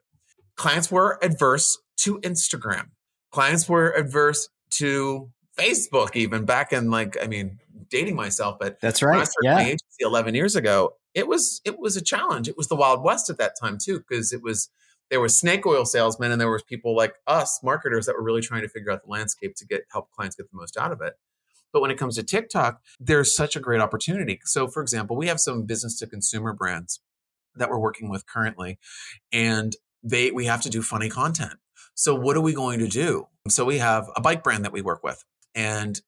Clients 0.56 0.90
were 0.90 1.18
adverse 1.22 1.78
to 1.98 2.20
Instagram. 2.20 2.90
Clients 3.32 3.68
were 3.68 3.90
adverse 3.96 4.50
to 4.70 5.30
Facebook, 5.58 6.16
even 6.16 6.44
back 6.44 6.72
in 6.72 6.90
like 6.90 7.16
I 7.22 7.26
mean, 7.26 7.58
dating 7.90 8.16
myself, 8.16 8.58
but 8.58 8.80
That's 8.80 9.02
right. 9.02 9.26
Yeah. 9.42 9.58
agency 9.58 10.02
11 10.02 10.34
years 10.34 10.56
ago, 10.56 10.94
it 11.14 11.26
was 11.26 11.60
it 11.64 11.78
was 11.78 11.96
a 11.96 12.02
challenge. 12.02 12.48
It 12.48 12.56
was 12.56 12.68
the 12.68 12.76
Wild 12.76 13.02
West 13.02 13.30
at 13.30 13.38
that 13.38 13.54
time 13.60 13.78
too, 13.82 13.98
because 13.98 14.32
it 14.32 14.42
was 14.42 14.70
there 15.10 15.20
were 15.20 15.28
snake 15.28 15.66
oil 15.66 15.84
salesmen 15.84 16.30
and 16.30 16.40
there 16.40 16.50
was 16.50 16.62
people 16.62 16.96
like 16.96 17.14
us, 17.26 17.60
marketers, 17.62 18.06
that 18.06 18.16
were 18.16 18.22
really 18.22 18.40
trying 18.40 18.62
to 18.62 18.68
figure 18.68 18.92
out 18.92 19.02
the 19.02 19.10
landscape 19.10 19.54
to 19.56 19.66
get 19.66 19.82
help 19.90 20.10
clients 20.12 20.36
get 20.36 20.50
the 20.50 20.56
most 20.56 20.76
out 20.76 20.92
of 20.92 21.00
it. 21.00 21.14
But 21.72 21.82
when 21.82 21.90
it 21.90 21.98
comes 21.98 22.16
to 22.16 22.22
TikTok, 22.22 22.80
there's 22.98 23.34
such 23.34 23.56
a 23.56 23.60
great 23.60 23.80
opportunity. 23.80 24.40
So, 24.44 24.68
for 24.68 24.82
example, 24.82 25.16
we 25.16 25.28
have 25.28 25.40
some 25.40 25.66
business 25.66 25.98
to 25.98 26.06
consumer 26.06 26.52
brands 26.52 27.00
that 27.56 27.68
we're 27.68 27.78
working 27.78 28.08
with 28.08 28.26
currently, 28.26 28.78
and 29.32 29.74
they 30.02 30.30
we 30.30 30.46
have 30.46 30.62
to 30.62 30.70
do 30.70 30.82
funny 30.82 31.08
content. 31.08 31.54
So, 31.94 32.14
what 32.14 32.36
are 32.36 32.40
we 32.40 32.54
going 32.54 32.78
to 32.80 32.88
do? 32.88 33.26
So, 33.48 33.64
we 33.64 33.78
have 33.78 34.08
a 34.16 34.20
bike 34.20 34.42
brand 34.42 34.64
that 34.64 34.72
we 34.72 34.82
work 34.82 35.02
with, 35.02 35.24
and 35.54 36.00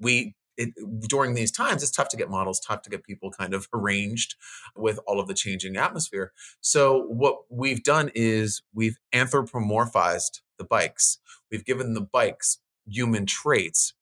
we 0.00 0.34
it, 0.58 0.74
during 1.08 1.34
these 1.34 1.52
times, 1.52 1.82
it's 1.82 1.92
tough 1.92 2.08
to 2.08 2.16
get 2.16 2.28
models, 2.28 2.60
tough 2.60 2.82
to 2.82 2.90
get 2.90 3.04
people 3.04 3.30
kind 3.30 3.54
of 3.54 3.68
arranged 3.74 4.34
with 4.76 4.98
all 5.06 5.20
of 5.20 5.28
the 5.28 5.34
changing 5.34 5.76
atmosphere. 5.76 6.32
So 6.60 7.04
what 7.04 7.38
we've 7.48 7.82
done 7.82 8.10
is 8.14 8.62
we've 8.74 8.98
anthropomorphized 9.14 10.40
the 10.58 10.64
bikes. 10.64 11.18
We've 11.50 11.64
given 11.64 11.94
the 11.94 12.00
bikes 12.02 12.58
human 12.86 13.24
traits. 13.26 13.94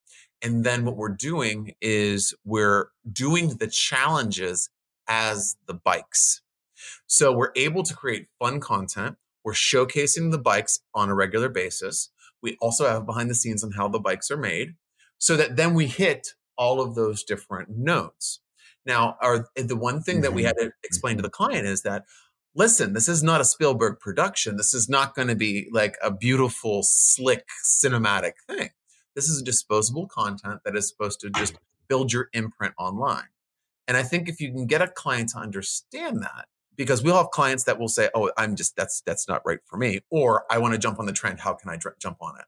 And 0.42 0.64
then 0.64 0.84
what 0.84 0.96
we're 0.96 1.08
doing 1.08 1.74
is 1.80 2.34
we're 2.44 2.88
doing 3.10 3.56
the 3.56 3.66
challenges 3.66 4.70
as 5.08 5.56
the 5.66 5.74
bikes. 5.74 6.42
So 7.06 7.32
we're 7.32 7.52
able 7.56 7.82
to 7.82 7.94
create 7.94 8.28
fun 8.38 8.60
content. 8.60 9.16
We're 9.44 9.52
showcasing 9.52 10.30
the 10.30 10.38
bikes 10.38 10.80
on 10.94 11.08
a 11.08 11.14
regular 11.14 11.48
basis. 11.48 12.10
We 12.42 12.56
also 12.60 12.86
have 12.86 13.06
behind 13.06 13.30
the 13.30 13.34
scenes 13.34 13.64
on 13.64 13.72
how 13.72 13.88
the 13.88 13.98
bikes 13.98 14.30
are 14.30 14.36
made 14.36 14.74
so 15.18 15.36
that 15.36 15.56
then 15.56 15.74
we 15.74 15.86
hit 15.86 16.34
all 16.56 16.80
of 16.80 16.94
those 16.94 17.22
different 17.22 17.76
notes. 17.76 18.40
Now, 18.84 19.16
our, 19.20 19.48
the 19.56 19.76
one 19.76 20.02
thing 20.02 20.16
mm-hmm. 20.16 20.22
that 20.22 20.32
we 20.32 20.42
mm-hmm. 20.42 20.48
had 20.48 20.58
to 20.58 20.72
explain 20.84 21.16
to 21.16 21.22
the 21.22 21.30
client 21.30 21.66
is 21.66 21.82
that 21.82 22.04
listen, 22.54 22.94
this 22.94 23.08
is 23.08 23.22
not 23.22 23.40
a 23.40 23.44
Spielberg 23.44 24.00
production. 24.00 24.56
This 24.56 24.74
is 24.74 24.88
not 24.88 25.14
going 25.14 25.28
to 25.28 25.36
be 25.36 25.68
like 25.70 25.96
a 26.02 26.10
beautiful, 26.10 26.82
slick, 26.82 27.44
cinematic 27.64 28.32
thing. 28.48 28.70
This 29.14 29.28
is 29.28 29.42
disposable 29.42 30.08
content 30.08 30.60
that 30.64 30.76
is 30.76 30.88
supposed 30.88 31.20
to 31.20 31.30
just 31.30 31.56
build 31.88 32.12
your 32.12 32.28
imprint 32.32 32.74
online. 32.78 33.28
And 33.86 33.96
I 33.96 34.02
think 34.02 34.28
if 34.28 34.40
you 34.40 34.50
can 34.50 34.66
get 34.66 34.82
a 34.82 34.88
client 34.88 35.30
to 35.30 35.38
understand 35.38 36.22
that, 36.22 36.46
because 36.76 37.02
we'll 37.02 37.16
have 37.16 37.30
clients 37.30 37.64
that 37.64 37.78
will 37.78 37.88
say, 37.88 38.10
"Oh, 38.14 38.30
I'm 38.36 38.56
just 38.56 38.76
that's 38.76 39.00
that's 39.06 39.28
not 39.28 39.42
right 39.46 39.60
for 39.64 39.78
me," 39.78 40.00
or 40.10 40.44
"I 40.50 40.58
want 40.58 40.74
to 40.74 40.78
jump 40.78 40.98
on 40.98 41.06
the 41.06 41.12
trend. 41.12 41.40
How 41.40 41.54
can 41.54 41.70
I 41.70 41.76
dr- 41.76 41.98
jump 41.98 42.18
on 42.20 42.38
it?" 42.38 42.44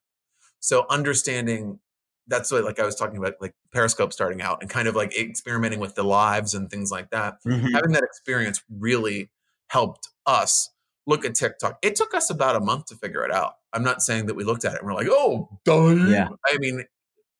So 0.60 0.84
understanding 0.90 1.80
that's 2.28 2.52
what 2.52 2.64
like 2.64 2.78
I 2.78 2.84
was 2.84 2.94
talking 2.94 3.16
about, 3.16 3.34
like 3.40 3.54
Periscope 3.72 4.12
starting 4.12 4.40
out 4.40 4.58
and 4.60 4.70
kind 4.70 4.86
of 4.86 4.94
like 4.94 5.16
experimenting 5.18 5.80
with 5.80 5.94
the 5.94 6.04
lives 6.04 6.54
and 6.54 6.70
things 6.70 6.90
like 6.90 7.10
that. 7.10 7.36
Mm-hmm. 7.46 7.74
Having 7.74 7.92
that 7.92 8.04
experience 8.04 8.62
really 8.70 9.30
helped 9.68 10.08
us 10.26 10.70
look 11.06 11.24
at 11.24 11.34
TikTok. 11.34 11.78
It 11.82 11.96
took 11.96 12.14
us 12.14 12.30
about 12.30 12.54
a 12.54 12.60
month 12.60 12.86
to 12.86 12.96
figure 12.96 13.24
it 13.24 13.32
out. 13.32 13.54
I'm 13.72 13.82
not 13.82 14.02
saying 14.02 14.26
that 14.26 14.34
we 14.34 14.44
looked 14.44 14.64
at 14.64 14.74
it 14.74 14.80
and 14.80 14.86
we're 14.86 14.94
like, 14.94 15.08
oh, 15.10 15.48
done. 15.64 16.10
Yeah. 16.10 16.28
I 16.46 16.58
mean, 16.58 16.84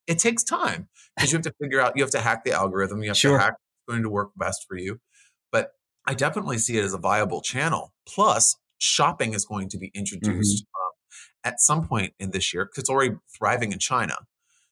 it 0.07 0.17
takes 0.17 0.43
time 0.43 0.89
because 1.15 1.31
you 1.31 1.37
have 1.37 1.43
to 1.43 1.53
figure 1.61 1.79
out, 1.79 1.95
you 1.95 2.03
have 2.03 2.11
to 2.11 2.19
hack 2.19 2.43
the 2.43 2.51
algorithm, 2.51 3.03
you 3.03 3.09
have 3.09 3.17
sure. 3.17 3.37
to 3.37 3.43
hack 3.43 3.53
what's 3.53 3.95
going 3.95 4.03
to 4.03 4.09
work 4.09 4.31
best 4.35 4.65
for 4.67 4.75
you. 4.75 4.99
But 5.51 5.71
I 6.05 6.15
definitely 6.15 6.57
see 6.57 6.77
it 6.77 6.83
as 6.83 6.93
a 6.93 6.97
viable 6.97 7.41
channel. 7.41 7.93
Plus, 8.07 8.55
shopping 8.79 9.33
is 9.33 9.45
going 9.45 9.69
to 9.69 9.77
be 9.77 9.91
introduced 9.93 10.63
mm-hmm. 10.63 10.81
um, 10.81 11.53
at 11.53 11.59
some 11.59 11.87
point 11.87 12.13
in 12.19 12.31
this 12.31 12.53
year 12.53 12.65
because 12.65 12.81
it's 12.81 12.89
already 12.89 13.15
thriving 13.37 13.71
in 13.71 13.79
China. 13.79 14.15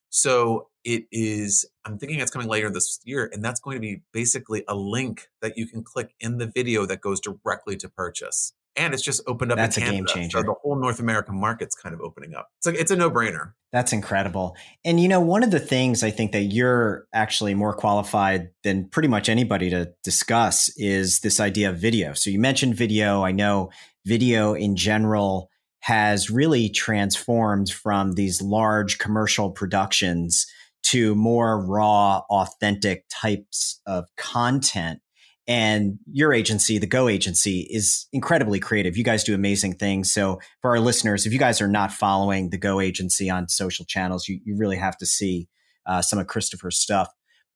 So 0.10 0.70
it 0.84 1.04
is, 1.12 1.66
I'm 1.86 1.98
thinking 1.98 2.20
it's 2.20 2.32
coming 2.32 2.48
later 2.48 2.70
this 2.70 3.00
year, 3.04 3.30
and 3.34 3.44
that's 3.44 3.60
going 3.60 3.76
to 3.76 3.82
be 3.82 4.04
basically 4.14 4.64
a 4.68 4.76
link 4.76 5.28
that 5.42 5.58
you 5.58 5.68
can 5.68 5.84
click 5.84 6.14
in 6.20 6.38
the 6.38 6.48
video 6.48 6.86
that 6.86 7.02
goes 7.02 7.20
directly 7.20 7.76
to 7.78 7.90
purchase. 7.90 8.54
And 8.78 8.94
it's 8.94 9.04
just 9.04 9.22
opened 9.26 9.52
up. 9.52 9.58
That's 9.58 9.78
a 9.78 9.82
game 9.82 10.06
changer. 10.06 10.38
So 10.38 10.44
the 10.44 10.54
whole 10.62 10.76
North 10.76 11.00
American 11.00 11.40
market's 11.40 11.76
kind 11.76 11.96
of 11.96 12.02
opening 12.02 12.36
up. 12.36 12.50
It's 12.60 12.68
like 12.68 12.76
it's 12.76 12.92
a 12.92 12.96
no 12.96 13.10
brainer. 13.10 13.54
That's 13.74 13.92
incredible. 13.92 14.56
And 14.86 15.00
you 15.00 15.08
know, 15.08 15.20
one 15.20 15.42
of 15.42 15.50
the 15.50 15.60
things 15.60 16.04
I 16.04 16.12
think 16.12 16.32
that 16.34 16.44
you're 16.44 17.08
actually 17.12 17.56
more 17.56 17.74
qualified 17.74 18.50
than 18.64 18.88
pretty 18.88 19.10
much 19.10 19.30
anybody 19.30 19.72
to 19.72 19.92
discuss 20.04 20.70
is 20.78 21.22
this 21.22 21.40
idea 21.40 21.72
of 21.72 21.80
video. 21.80 22.14
So 22.14 22.30
you 22.30 22.40
mentioned 22.40 22.76
video. 22.76 23.24
I 23.24 23.32
know 23.32 23.72
video 24.06 24.54
in 24.54 24.76
general 24.76 25.50
has 25.88 26.30
really 26.30 26.68
transformed 26.68 27.70
from 27.70 28.16
these 28.16 28.42
large 28.42 28.98
commercial 28.98 29.50
productions 29.50 30.46
to 30.84 31.16
more 31.16 31.66
raw, 31.66 32.22
authentic 32.30 33.06
types 33.10 33.80
of 33.86 34.04
content. 34.18 35.00
And 35.48 35.98
your 36.12 36.34
agency, 36.34 36.78
the 36.78 36.88
Go 36.88 37.08
agency, 37.08 37.66
is 37.70 38.06
incredibly 38.12 38.60
creative. 38.60 38.98
You 38.98 39.06
guys 39.06 39.24
do 39.24 39.34
amazing 39.34 39.76
things. 39.76 40.12
So, 40.12 40.42
for 40.62 40.72
our 40.72 40.82
listeners, 40.82 41.26
if 41.26 41.32
you 41.32 41.40
guys 41.40 41.62
are 41.62 41.70
not 41.70 41.94
following 41.94 42.50
the 42.50 42.58
Go 42.58 42.82
agency 42.82 43.30
on 43.30 43.48
social 43.48 43.86
channels, 43.86 44.28
you, 44.28 44.42
you 44.44 44.58
really 44.58 44.76
have 44.76 44.98
to 44.98 45.06
see 45.06 45.48
uh, 45.86 46.02
some 46.02 46.20
of 46.20 46.28
Christopher's 46.28 46.78
stuff. 46.78 47.08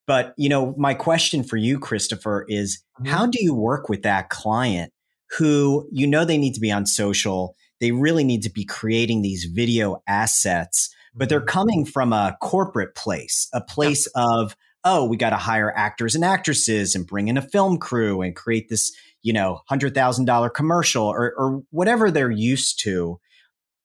But, 0.06 0.32
you 0.38 0.48
know, 0.48 0.74
my 0.78 0.94
question 0.94 1.44
for 1.44 1.58
you, 1.58 1.78
Christopher, 1.78 2.46
is 2.48 2.82
mm-hmm. 2.98 3.10
how 3.10 3.26
do 3.26 3.44
you 3.44 3.52
work 3.52 3.90
with 3.90 4.04
that 4.04 4.30
client 4.30 4.90
who 5.36 5.86
you 5.92 6.06
know 6.06 6.24
they 6.24 6.38
need 6.38 6.54
to 6.54 6.60
be 6.60 6.72
on 6.72 6.86
social? 6.86 7.54
They 7.82 7.90
really 7.90 8.22
need 8.22 8.44
to 8.44 8.50
be 8.50 8.64
creating 8.64 9.22
these 9.22 9.44
video 9.44 10.00
assets, 10.06 10.94
but 11.16 11.28
they're 11.28 11.40
mm-hmm. 11.40 11.48
coming 11.48 11.84
from 11.84 12.12
a 12.12 12.36
corporate 12.40 12.94
place, 12.94 13.48
a 13.52 13.60
place 13.60 14.06
yeah. 14.16 14.24
of, 14.24 14.56
oh, 14.84 15.04
we 15.04 15.16
got 15.16 15.30
to 15.30 15.36
hire 15.36 15.76
actors 15.76 16.14
and 16.14 16.24
actresses 16.24 16.94
and 16.94 17.08
bring 17.08 17.26
in 17.26 17.36
a 17.36 17.42
film 17.42 17.78
crew 17.78 18.22
and 18.22 18.36
create 18.36 18.68
this, 18.68 18.92
you 19.22 19.32
know, 19.32 19.62
$100,000 19.68 20.54
commercial 20.54 21.04
or, 21.04 21.34
or 21.36 21.62
whatever 21.70 22.08
they're 22.08 22.30
used 22.30 22.80
to. 22.84 23.18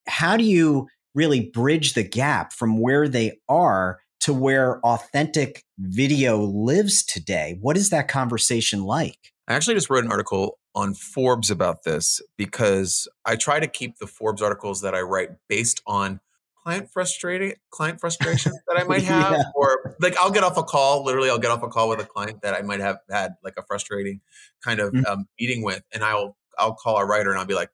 How 0.07 0.37
do 0.37 0.43
you 0.43 0.87
really 1.15 1.49
bridge 1.49 1.93
the 1.93 2.03
gap 2.03 2.53
from 2.53 2.79
where 2.79 3.07
they 3.09 3.39
are 3.49 3.97
to 4.19 4.31
where 4.31 4.79
authentic 4.81 5.63
video 5.79 6.37
lives 6.37 7.03
today? 7.03 7.57
What 7.61 7.77
is 7.77 7.89
that 7.89 8.07
conversation 8.07 8.83
like? 8.83 9.33
I 9.47 9.55
actually 9.55 9.73
just 9.73 9.89
wrote 9.89 10.03
an 10.03 10.11
article 10.11 10.59
on 10.77 10.93
Forbes 10.93 11.49
about 11.49 11.83
this 11.85 12.21
because 12.37 13.07
I 13.25 13.35
try 13.35 13.59
to 13.59 13.65
keep 13.65 13.97
the 13.97 14.05
Forbes 14.05 14.43
articles 14.43 14.81
that 14.81 14.93
I 14.93 15.01
write 15.01 15.31
based 15.49 15.81
on 15.87 16.19
client 16.61 16.91
frustrating 16.91 17.53
client 17.71 17.99
frustration 17.99 18.51
that 18.67 18.77
I 18.77 18.83
might 18.87 19.01
have 19.01 19.31
yeah. 19.31 19.43
or 19.55 19.95
like 19.99 20.15
I'll 20.21 20.29
get 20.29 20.43
off 20.43 20.55
a 20.55 20.61
call 20.61 21.03
literally 21.03 21.31
I'll 21.31 21.39
get 21.39 21.49
off 21.49 21.63
a 21.63 21.67
call 21.67 21.89
with 21.89 21.99
a 21.99 22.05
client 22.05 22.43
that 22.43 22.53
I 22.53 22.61
might 22.61 22.79
have 22.79 22.99
had 23.09 23.33
like 23.43 23.55
a 23.57 23.63
frustrating 23.63 24.21
kind 24.63 24.79
of 24.79 24.93
mm-hmm. 24.93 25.05
um, 25.11 25.25
meeting 25.39 25.63
with 25.63 25.81
and 25.91 26.03
I'll 26.03 26.37
I'll 26.59 26.75
call 26.75 26.97
a 26.97 27.05
writer 27.05 27.31
and 27.31 27.39
I'll 27.39 27.45
be 27.45 27.55
like 27.55 27.71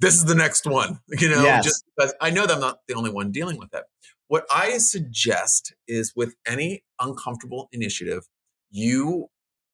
this 0.00 0.14
is 0.14 0.24
the 0.24 0.34
next 0.34 0.66
one 0.66 0.98
you 1.10 1.30
know 1.30 1.44
yes. 1.44 1.62
just 1.62 1.84
because 1.96 2.12
I 2.20 2.30
know 2.30 2.44
that 2.44 2.54
I'm 2.54 2.60
not 2.60 2.78
the 2.88 2.94
only 2.94 3.12
one 3.12 3.30
dealing 3.30 3.56
with 3.56 3.72
it 3.72 3.84
what 4.26 4.46
I 4.50 4.78
suggest 4.78 5.74
is 5.86 6.12
with 6.16 6.34
any 6.44 6.82
uncomfortable 6.98 7.68
initiative 7.70 8.24
you 8.68 9.28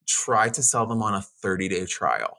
try 0.07 0.51
to 0.51 0.63
sell 0.63 0.87
them 0.87 1.03
on 1.03 1.15
a 1.15 1.23
30 1.23 1.69
day 1.69 1.87
trial 1.87 2.39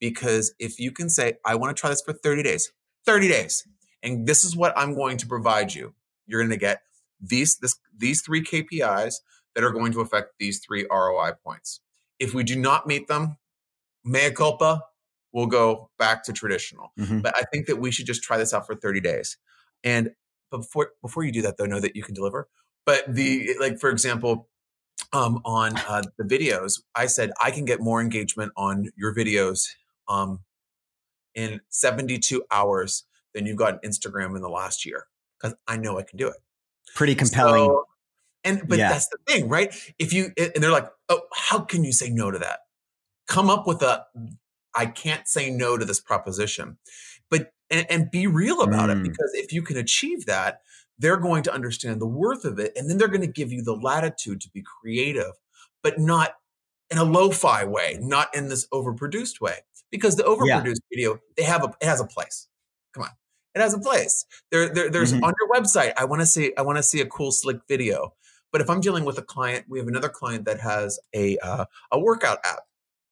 because 0.00 0.54
if 0.58 0.78
you 0.78 0.92
can 0.92 1.08
say, 1.08 1.34
I 1.44 1.54
want 1.54 1.76
to 1.76 1.80
try 1.80 1.90
this 1.90 2.02
for 2.02 2.12
30 2.12 2.42
days, 2.42 2.72
30 3.06 3.28
days, 3.28 3.66
and 4.02 4.26
this 4.26 4.44
is 4.44 4.56
what 4.56 4.72
I'm 4.76 4.94
going 4.94 5.16
to 5.18 5.26
provide 5.26 5.74
you, 5.74 5.94
you're 6.26 6.40
going 6.40 6.50
to 6.50 6.56
get 6.56 6.82
these, 7.20 7.58
this, 7.58 7.78
these 7.96 8.22
three 8.22 8.42
KPIs 8.42 9.16
that 9.54 9.64
are 9.64 9.72
going 9.72 9.92
to 9.92 10.00
affect 10.00 10.34
these 10.38 10.60
three 10.60 10.86
ROI 10.90 11.32
points. 11.44 11.80
If 12.18 12.34
we 12.34 12.44
do 12.44 12.56
not 12.56 12.86
meet 12.86 13.08
them, 13.08 13.36
mea 14.04 14.30
culpa, 14.30 14.82
we'll 15.32 15.46
go 15.46 15.90
back 15.98 16.24
to 16.24 16.32
traditional. 16.32 16.92
Mm-hmm. 16.98 17.20
But 17.20 17.36
I 17.36 17.42
think 17.52 17.66
that 17.66 17.76
we 17.76 17.90
should 17.90 18.06
just 18.06 18.22
try 18.22 18.38
this 18.38 18.54
out 18.54 18.66
for 18.66 18.74
30 18.74 19.00
days. 19.00 19.36
And 19.84 20.10
before 20.50 20.92
before 21.02 21.24
you 21.24 21.32
do 21.32 21.42
that, 21.42 21.56
though, 21.56 21.66
know 21.66 21.80
that 21.80 21.94
you 21.94 22.02
can 22.02 22.14
deliver. 22.14 22.48
But 22.84 23.04
the 23.06 23.54
like, 23.60 23.78
for 23.78 23.90
example, 23.90 24.48
um, 25.12 25.40
on 25.44 25.76
uh, 25.76 26.02
the 26.16 26.24
videos, 26.24 26.80
I 26.94 27.06
said 27.06 27.32
I 27.42 27.50
can 27.50 27.64
get 27.64 27.80
more 27.80 28.00
engagement 28.00 28.52
on 28.56 28.90
your 28.96 29.14
videos 29.14 29.68
um, 30.08 30.40
in 31.34 31.60
72 31.68 32.44
hours 32.50 33.04
than 33.34 33.46
you've 33.46 33.56
got 33.56 33.74
on 33.74 33.80
Instagram 33.84 34.34
in 34.34 34.42
the 34.42 34.48
last 34.48 34.84
year 34.84 35.06
because 35.38 35.56
I 35.66 35.76
know 35.76 35.98
I 35.98 36.02
can 36.02 36.16
do 36.16 36.28
it. 36.28 36.36
Pretty 36.94 37.14
compelling. 37.14 37.66
So, 37.66 37.84
and 38.44 38.62
but 38.66 38.78
yeah. 38.78 38.88
that's 38.88 39.08
the 39.08 39.18
thing, 39.26 39.48
right? 39.48 39.74
If 39.98 40.12
you 40.12 40.32
and 40.36 40.62
they're 40.62 40.70
like, 40.70 40.88
oh, 41.08 41.20
how 41.34 41.60
can 41.60 41.84
you 41.84 41.92
say 41.92 42.10
no 42.10 42.30
to 42.30 42.38
that? 42.38 42.60
Come 43.26 43.50
up 43.50 43.66
with 43.66 43.82
a 43.82 44.04
I 44.74 44.86
can't 44.86 45.26
say 45.28 45.50
no 45.50 45.76
to 45.76 45.84
this 45.84 46.00
proposition. 46.00 46.78
But 47.30 47.52
and, 47.70 47.86
and 47.90 48.10
be 48.10 48.26
real 48.26 48.62
about 48.62 48.88
mm. 48.88 48.96
it 48.96 49.02
because 49.02 49.30
if 49.34 49.52
you 49.52 49.62
can 49.62 49.76
achieve 49.76 50.26
that, 50.26 50.62
they're 50.98 51.18
going 51.18 51.42
to 51.44 51.52
understand 51.52 52.00
the 52.00 52.06
worth 52.06 52.44
of 52.44 52.58
it. 52.58 52.72
And 52.74 52.88
then 52.88 52.98
they're 52.98 53.08
going 53.08 53.20
to 53.20 53.26
give 53.26 53.52
you 53.52 53.62
the 53.62 53.76
latitude 53.76 54.40
to 54.40 54.50
be 54.50 54.62
creative, 54.62 55.32
but 55.82 55.98
not 55.98 56.34
in 56.90 56.98
a 56.98 57.04
lo-fi 57.04 57.64
way, 57.64 57.98
not 58.00 58.34
in 58.34 58.48
this 58.48 58.66
overproduced 58.72 59.40
way 59.40 59.58
because 59.90 60.16
the 60.16 60.22
overproduced 60.22 60.76
yeah. 60.90 60.90
video 60.90 61.20
they 61.36 61.44
have 61.44 61.64
a 61.64 61.74
it 61.80 61.86
has 61.86 62.00
a 62.00 62.06
place. 62.06 62.48
Come 62.94 63.04
on, 63.04 63.10
it 63.54 63.60
has 63.60 63.74
a 63.74 63.78
place. 63.78 64.24
There, 64.50 64.72
there 64.72 64.90
there's 64.90 65.12
mm-hmm. 65.12 65.24
on 65.24 65.34
your 65.40 65.60
website. 65.60 65.92
I 65.96 66.04
want 66.04 66.20
to 66.20 66.26
see 66.26 66.52
I 66.56 66.62
want 66.62 66.78
to 66.78 66.82
see 66.82 67.00
a 67.00 67.06
cool 67.06 67.32
slick 67.32 67.58
video. 67.68 68.14
But 68.50 68.62
if 68.62 68.70
I'm 68.70 68.80
dealing 68.80 69.04
with 69.04 69.18
a 69.18 69.22
client, 69.22 69.66
we 69.68 69.78
have 69.78 69.88
another 69.88 70.08
client 70.08 70.46
that 70.46 70.60
has 70.60 70.98
a 71.14 71.36
uh, 71.38 71.66
a 71.92 72.00
workout 72.00 72.38
app 72.44 72.60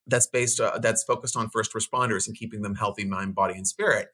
that's 0.06 0.26
based 0.26 0.60
uh, 0.60 0.78
that's 0.78 1.02
focused 1.02 1.36
on 1.36 1.50
first 1.50 1.72
responders 1.74 2.26
and 2.26 2.36
keeping 2.36 2.62
them 2.62 2.74
healthy, 2.74 3.04
mind, 3.04 3.34
body, 3.34 3.54
and 3.54 3.66
spirit. 3.66 4.08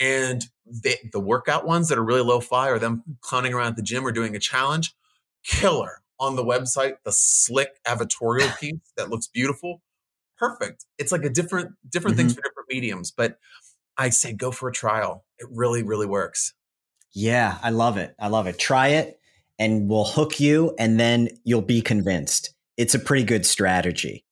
And 0.00 0.44
they, 0.66 0.96
the 1.12 1.20
workout 1.20 1.66
ones 1.66 1.88
that 1.88 1.98
are 1.98 2.04
really 2.04 2.22
low 2.22 2.40
fi 2.40 2.68
or 2.68 2.78
them 2.78 3.04
clowning 3.20 3.54
around 3.54 3.68
at 3.68 3.76
the 3.76 3.82
gym 3.82 4.04
or 4.04 4.10
doing 4.10 4.34
a 4.34 4.40
challenge, 4.40 4.94
killer 5.44 6.02
on 6.18 6.34
the 6.34 6.44
website. 6.44 6.94
The 7.04 7.12
slick 7.12 7.68
avatorial 7.86 8.48
piece 8.58 8.92
that 8.96 9.10
looks 9.10 9.28
beautiful 9.28 9.82
perfect. 10.38 10.84
It's 10.98 11.12
like 11.12 11.24
a 11.24 11.30
different 11.30 11.72
different 11.88 12.16
mm-hmm. 12.16 12.28
things 12.28 12.34
for 12.34 12.42
different 12.42 12.68
mediums, 12.68 13.10
but 13.10 13.38
I 13.96 14.10
say 14.10 14.32
go 14.32 14.50
for 14.50 14.68
a 14.68 14.72
trial. 14.72 15.24
It 15.38 15.48
really 15.50 15.82
really 15.82 16.06
works. 16.06 16.54
Yeah, 17.12 17.58
I 17.62 17.70
love 17.70 17.96
it. 17.96 18.14
I 18.18 18.28
love 18.28 18.46
it. 18.46 18.58
Try 18.58 18.88
it 18.88 19.18
and 19.58 19.88
we'll 19.88 20.04
hook 20.04 20.40
you 20.40 20.74
and 20.78 20.98
then 20.98 21.28
you'll 21.44 21.62
be 21.62 21.80
convinced. 21.80 22.54
It's 22.76 22.94
a 22.94 22.98
pretty 22.98 23.24
good 23.24 23.46
strategy. 23.46 24.24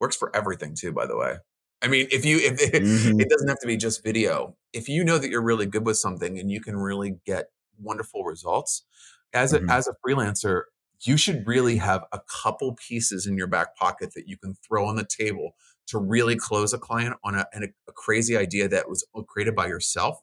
Works 0.00 0.16
for 0.16 0.34
everything 0.34 0.74
too, 0.74 0.92
by 0.92 1.06
the 1.06 1.16
way. 1.16 1.36
I 1.80 1.86
mean, 1.86 2.08
if 2.10 2.24
you 2.24 2.38
if 2.38 2.60
it, 2.60 2.82
mm-hmm. 2.82 3.20
it 3.20 3.28
doesn't 3.28 3.48
have 3.48 3.60
to 3.60 3.66
be 3.66 3.76
just 3.76 4.02
video. 4.02 4.56
If 4.72 4.88
you 4.88 5.04
know 5.04 5.18
that 5.18 5.30
you're 5.30 5.42
really 5.42 5.66
good 5.66 5.86
with 5.86 5.96
something 5.96 6.38
and 6.38 6.50
you 6.50 6.60
can 6.60 6.76
really 6.76 7.18
get 7.24 7.46
wonderful 7.80 8.24
results 8.24 8.84
as 9.32 9.52
a 9.52 9.60
mm-hmm. 9.60 9.70
as 9.70 9.88
a 9.88 9.94
freelancer, 10.04 10.62
you 11.02 11.16
should 11.16 11.46
really 11.46 11.76
have 11.76 12.04
a 12.12 12.20
couple 12.42 12.74
pieces 12.74 13.26
in 13.26 13.36
your 13.36 13.46
back 13.46 13.76
pocket 13.76 14.12
that 14.14 14.26
you 14.26 14.36
can 14.36 14.56
throw 14.66 14.86
on 14.86 14.96
the 14.96 15.06
table 15.06 15.52
to 15.86 15.98
really 15.98 16.36
close 16.36 16.72
a 16.72 16.78
client 16.78 17.16
on 17.24 17.34
a, 17.34 17.46
a, 17.54 17.62
a 17.88 17.92
crazy 17.92 18.36
idea 18.36 18.68
that 18.68 18.88
was 18.88 19.06
created 19.26 19.54
by 19.54 19.66
yourself. 19.66 20.20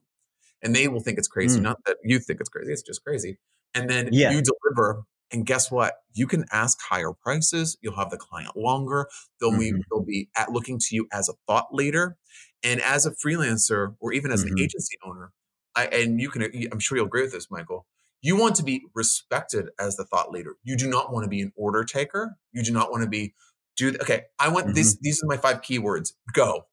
And 0.62 0.76
they 0.76 0.88
will 0.88 1.00
think 1.00 1.18
it's 1.18 1.28
crazy, 1.28 1.60
mm. 1.60 1.64
not 1.64 1.78
that 1.86 1.98
you 2.04 2.20
think 2.20 2.40
it's 2.40 2.50
crazy, 2.50 2.72
it's 2.72 2.82
just 2.82 3.04
crazy. 3.04 3.38
And 3.74 3.90
then 3.90 4.10
yeah. 4.12 4.32
you 4.32 4.42
deliver 4.42 5.04
and 5.32 5.46
guess 5.46 5.72
what? 5.72 5.96
You 6.14 6.28
can 6.28 6.46
ask 6.52 6.80
higher 6.82 7.12
prices. 7.12 7.78
You'll 7.82 7.96
have 7.96 8.10
the 8.10 8.18
client 8.18 8.56
longer. 8.56 9.08
They'll 9.40 9.52
mm-hmm. 9.52 9.60
be 9.60 9.84
they'll 9.92 10.06
be 10.06 10.30
at 10.38 10.52
looking 10.52 10.80
to 10.80 10.96
you 10.96 11.08
as 11.12 11.30
a 11.30 11.34
thought 11.48 11.74
leader, 11.74 12.16
and 12.64 12.80
as 12.82 13.06
a 13.06 13.12
freelancer 13.12 13.96
or 14.00 14.14
even 14.14 14.32
as 14.32 14.44
mm-hmm. 14.44 14.54
an 14.54 14.64
agency 14.64 14.98
owner. 15.04 15.32
I, 15.76 15.88
and 15.88 16.22
you 16.22 16.30
can, 16.30 16.44
I'm 16.72 16.80
sure 16.80 16.98
you'll 16.98 17.08
agree 17.08 17.24
with 17.24 17.34
this, 17.34 17.52
Michael. 17.52 17.86
You 18.26 18.36
want 18.36 18.56
to 18.56 18.64
be 18.64 18.82
respected 18.96 19.70
as 19.80 19.98
the 19.98 20.04
thought 20.04 20.32
leader. 20.32 20.56
You 20.64 20.76
do 20.76 20.90
not 20.90 21.14
want 21.14 21.26
to 21.26 21.30
be 21.30 21.42
an 21.42 21.52
order 21.56 21.84
taker. 21.84 22.36
You 22.54 22.64
do 22.64 22.72
not 22.72 22.90
want 22.90 23.04
to 23.04 23.10
be 23.10 23.36
do 23.78 23.96
okay. 24.02 24.24
I 24.40 24.50
want 24.50 24.66
mm-hmm. 24.66 24.74
these. 24.74 24.98
These 24.98 25.22
are 25.24 25.28
my 25.28 25.38
five 25.38 25.62
keywords. 25.62 26.14
Go. 26.34 26.66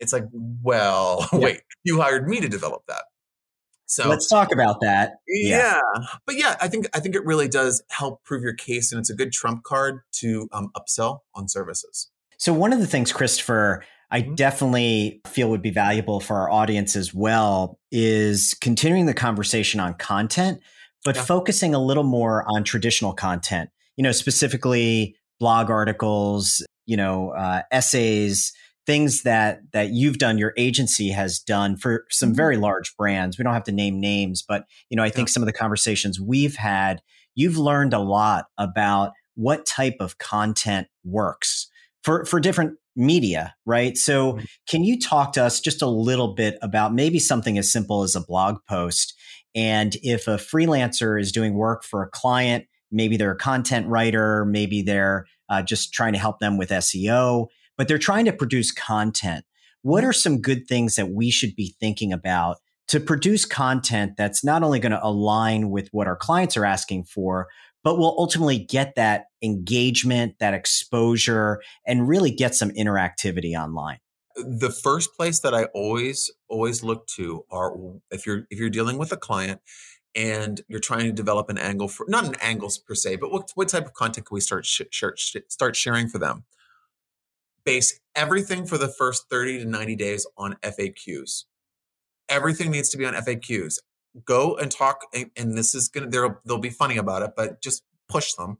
It's 0.00 0.12
like, 0.12 0.24
well, 0.32 1.28
yeah. 1.32 1.38
wait. 1.38 1.60
You 1.84 2.00
hired 2.00 2.28
me 2.28 2.40
to 2.40 2.48
develop 2.48 2.82
that. 2.88 3.04
So 3.86 4.08
let's 4.08 4.28
talk 4.28 4.52
about 4.52 4.80
that. 4.80 5.12
Yeah. 5.28 5.78
yeah. 5.94 6.06
But 6.26 6.36
yeah, 6.36 6.56
I 6.60 6.66
think 6.66 6.88
I 6.92 6.98
think 6.98 7.14
it 7.14 7.24
really 7.24 7.46
does 7.46 7.84
help 7.88 8.24
prove 8.24 8.42
your 8.42 8.54
case 8.54 8.90
and 8.90 8.98
it's 8.98 9.10
a 9.10 9.14
good 9.14 9.32
trump 9.32 9.62
card 9.62 10.00
to 10.14 10.48
um, 10.50 10.72
upsell 10.76 11.20
on 11.36 11.46
services. 11.46 12.10
So 12.36 12.52
one 12.52 12.72
of 12.72 12.80
the 12.80 12.86
things, 12.88 13.12
Christopher, 13.12 13.84
I 14.10 14.22
mm-hmm. 14.22 14.34
definitely 14.34 15.20
feel 15.26 15.50
would 15.50 15.62
be 15.62 15.70
valuable 15.70 16.18
for 16.18 16.36
our 16.36 16.50
audience 16.50 16.96
as 16.96 17.14
well 17.14 17.78
is 17.92 18.56
continuing 18.60 19.06
the 19.06 19.14
conversation 19.14 19.78
on 19.78 19.94
content, 19.94 20.60
but 21.06 21.16
yeah. 21.16 21.22
focusing 21.22 21.74
a 21.74 21.78
little 21.78 22.04
more 22.04 22.44
on 22.48 22.64
traditional 22.64 23.14
content, 23.14 23.70
you 23.96 24.02
know, 24.02 24.12
specifically 24.12 25.16
blog 25.38 25.70
articles, 25.70 26.66
you 26.84 26.96
know, 26.96 27.30
uh, 27.30 27.62
essays, 27.70 28.52
things 28.86 29.22
that 29.22 29.60
that 29.72 29.90
you've 29.90 30.18
done 30.18 30.36
your 30.36 30.52
agency 30.56 31.10
has 31.10 31.38
done 31.38 31.76
for 31.76 32.04
some 32.10 32.30
mm-hmm. 32.30 32.36
very 32.36 32.56
large 32.56 32.96
brands 32.96 33.36
we 33.36 33.42
don't 33.42 33.52
have 33.52 33.64
to 33.64 33.72
name 33.72 34.00
names 34.00 34.44
but 34.46 34.64
you 34.88 34.96
know 34.96 35.02
i 35.02 35.10
think 35.10 35.28
yeah. 35.28 35.32
some 35.32 35.42
of 35.42 35.46
the 35.46 35.52
conversations 35.52 36.20
we've 36.20 36.54
had 36.54 37.02
you've 37.34 37.58
learned 37.58 37.92
a 37.92 37.98
lot 37.98 38.46
about 38.58 39.10
what 39.34 39.66
type 39.66 39.96
of 39.98 40.18
content 40.18 40.86
works 41.04 41.68
for 42.04 42.24
for 42.24 42.38
different 42.38 42.78
media 42.94 43.54
right 43.66 43.98
so 43.98 44.34
mm-hmm. 44.34 44.44
can 44.68 44.84
you 44.84 44.98
talk 44.98 45.32
to 45.32 45.42
us 45.42 45.60
just 45.60 45.82
a 45.82 45.88
little 45.88 46.34
bit 46.34 46.56
about 46.62 46.94
maybe 46.94 47.18
something 47.18 47.58
as 47.58 47.70
simple 47.70 48.04
as 48.04 48.14
a 48.14 48.20
blog 48.20 48.58
post 48.68 49.14
and 49.56 49.96
if 50.02 50.28
a 50.28 50.36
freelancer 50.36 51.20
is 51.20 51.32
doing 51.32 51.54
work 51.54 51.82
for 51.82 52.02
a 52.02 52.08
client 52.10 52.66
maybe 52.92 53.16
they're 53.16 53.32
a 53.32 53.36
content 53.36 53.88
writer 53.88 54.44
maybe 54.44 54.82
they're 54.82 55.26
uh, 55.48 55.62
just 55.62 55.92
trying 55.92 56.12
to 56.12 56.18
help 56.18 56.38
them 56.38 56.56
with 56.56 56.70
seo 56.70 57.48
but 57.76 57.88
they're 57.88 57.98
trying 57.98 58.24
to 58.24 58.32
produce 58.32 58.72
content. 58.72 59.44
What 59.82 60.04
are 60.04 60.12
some 60.12 60.40
good 60.40 60.66
things 60.66 60.96
that 60.96 61.10
we 61.10 61.30
should 61.30 61.54
be 61.54 61.74
thinking 61.78 62.12
about 62.12 62.58
to 62.88 63.00
produce 63.00 63.44
content 63.44 64.16
that's 64.16 64.44
not 64.44 64.62
only 64.62 64.78
going 64.78 64.92
to 64.92 65.04
align 65.04 65.70
with 65.70 65.88
what 65.92 66.06
our 66.06 66.16
clients 66.16 66.56
are 66.56 66.64
asking 66.64 67.04
for, 67.04 67.48
but 67.84 67.98
will 67.98 68.16
ultimately 68.18 68.58
get 68.58 68.94
that 68.96 69.26
engagement, 69.42 70.36
that 70.40 70.54
exposure, 70.54 71.60
and 71.86 72.08
really 72.08 72.30
get 72.30 72.54
some 72.54 72.70
interactivity 72.70 73.54
online? 73.54 73.98
The 74.36 74.70
first 74.70 75.14
place 75.14 75.40
that 75.40 75.54
I 75.54 75.64
always 75.66 76.30
always 76.48 76.82
look 76.82 77.06
to 77.08 77.44
are 77.50 77.74
if 78.10 78.26
you're 78.26 78.46
if 78.50 78.58
you're 78.58 78.70
dealing 78.70 78.98
with 78.98 79.12
a 79.12 79.16
client 79.16 79.60
and 80.14 80.60
you're 80.68 80.80
trying 80.80 81.04
to 81.04 81.12
develop 81.12 81.48
an 81.48 81.58
angle 81.58 81.88
for 81.88 82.06
not 82.08 82.24
an 82.24 82.36
angles 82.40 82.78
per 82.78 82.94
se, 82.94 83.16
but 83.16 83.32
what 83.32 83.50
what 83.54 83.68
type 83.68 83.86
of 83.86 83.94
content 83.94 84.26
can 84.26 84.34
we 84.34 84.40
start 84.40 84.66
sh- 84.66 84.82
sh- 84.90 85.36
start 85.48 85.76
sharing 85.76 86.08
for 86.08 86.18
them? 86.18 86.44
base 87.66 88.00
everything 88.14 88.64
for 88.64 88.78
the 88.78 88.88
first 88.88 89.28
30 89.28 89.58
to 89.58 89.64
90 89.66 89.96
days 89.96 90.26
on 90.38 90.56
FAQs. 90.62 91.44
Everything 92.30 92.70
needs 92.70 92.88
to 92.90 92.96
be 92.96 93.04
on 93.04 93.12
FAQs. 93.12 93.80
Go 94.24 94.56
and 94.56 94.70
talk, 94.70 95.02
and 95.36 95.58
this 95.58 95.74
is 95.74 95.88
gonna 95.88 96.08
they'll 96.08 96.40
they'll 96.46 96.56
be 96.56 96.70
funny 96.70 96.96
about 96.96 97.20
it, 97.20 97.32
but 97.36 97.60
just 97.60 97.84
push 98.08 98.32
them. 98.32 98.56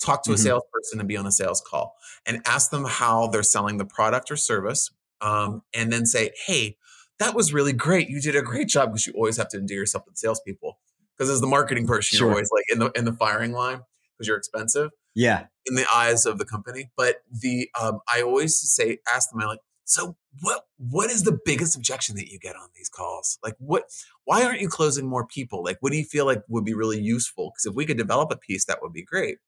Talk 0.00 0.22
to 0.24 0.30
mm-hmm. 0.30 0.34
a 0.34 0.38
salesperson 0.38 1.00
and 1.00 1.08
be 1.08 1.16
on 1.16 1.26
a 1.26 1.32
sales 1.32 1.60
call 1.60 1.96
and 2.26 2.40
ask 2.46 2.70
them 2.70 2.84
how 2.84 3.26
they're 3.26 3.42
selling 3.42 3.78
the 3.78 3.84
product 3.84 4.30
or 4.30 4.36
service. 4.36 4.92
Um, 5.24 5.62
and 5.74 5.90
then 5.90 6.04
say, 6.04 6.32
hey, 6.46 6.76
that 7.18 7.34
was 7.34 7.52
really 7.52 7.72
great. 7.72 8.08
You 8.08 8.20
did 8.20 8.36
a 8.36 8.42
great 8.42 8.68
job 8.68 8.90
because 8.90 9.06
you 9.06 9.14
always 9.14 9.36
have 9.38 9.48
to 9.50 9.58
endear 9.58 9.78
yourself 9.78 10.04
to 10.04 10.10
with 10.10 10.18
salespeopeople. 10.18 10.78
Because 11.16 11.30
as 11.30 11.40
the 11.40 11.46
marketing 11.46 11.86
person, 11.86 12.18
sure. 12.18 12.26
you're 12.26 12.34
always 12.34 12.50
like 12.52 12.64
in 12.70 12.78
the 12.80 12.90
in 12.98 13.04
the 13.04 13.12
firing 13.12 13.52
line 13.52 13.80
because 14.12 14.28
you're 14.28 14.36
expensive. 14.36 14.90
Yeah. 15.14 15.46
In 15.66 15.76
the 15.76 15.86
eyes 15.94 16.26
of 16.26 16.38
the 16.38 16.44
company. 16.44 16.90
But 16.96 17.22
the 17.30 17.68
um, 17.80 18.00
I 18.12 18.22
always 18.22 18.56
say, 18.56 18.98
ask 19.12 19.30
them, 19.30 19.40
I 19.40 19.46
like, 19.46 19.60
so 19.84 20.16
what 20.40 20.64
what 20.78 21.10
is 21.10 21.22
the 21.22 21.38
biggest 21.44 21.76
objection 21.76 22.16
that 22.16 22.30
you 22.30 22.38
get 22.38 22.56
on 22.56 22.68
these 22.74 22.88
calls? 22.88 23.38
Like 23.42 23.54
what 23.58 23.84
why 24.24 24.44
aren't 24.44 24.60
you 24.60 24.68
closing 24.68 25.06
more 25.06 25.26
people? 25.26 25.62
Like 25.62 25.78
what 25.80 25.92
do 25.92 25.98
you 25.98 26.04
feel 26.04 26.26
like 26.26 26.42
would 26.48 26.64
be 26.64 26.74
really 26.74 27.00
useful? 27.00 27.52
Because 27.54 27.66
if 27.70 27.76
we 27.76 27.86
could 27.86 27.98
develop 27.98 28.30
a 28.32 28.36
piece, 28.36 28.64
that 28.64 28.78
would 28.82 28.92
be 28.92 29.04
great. 29.04 29.38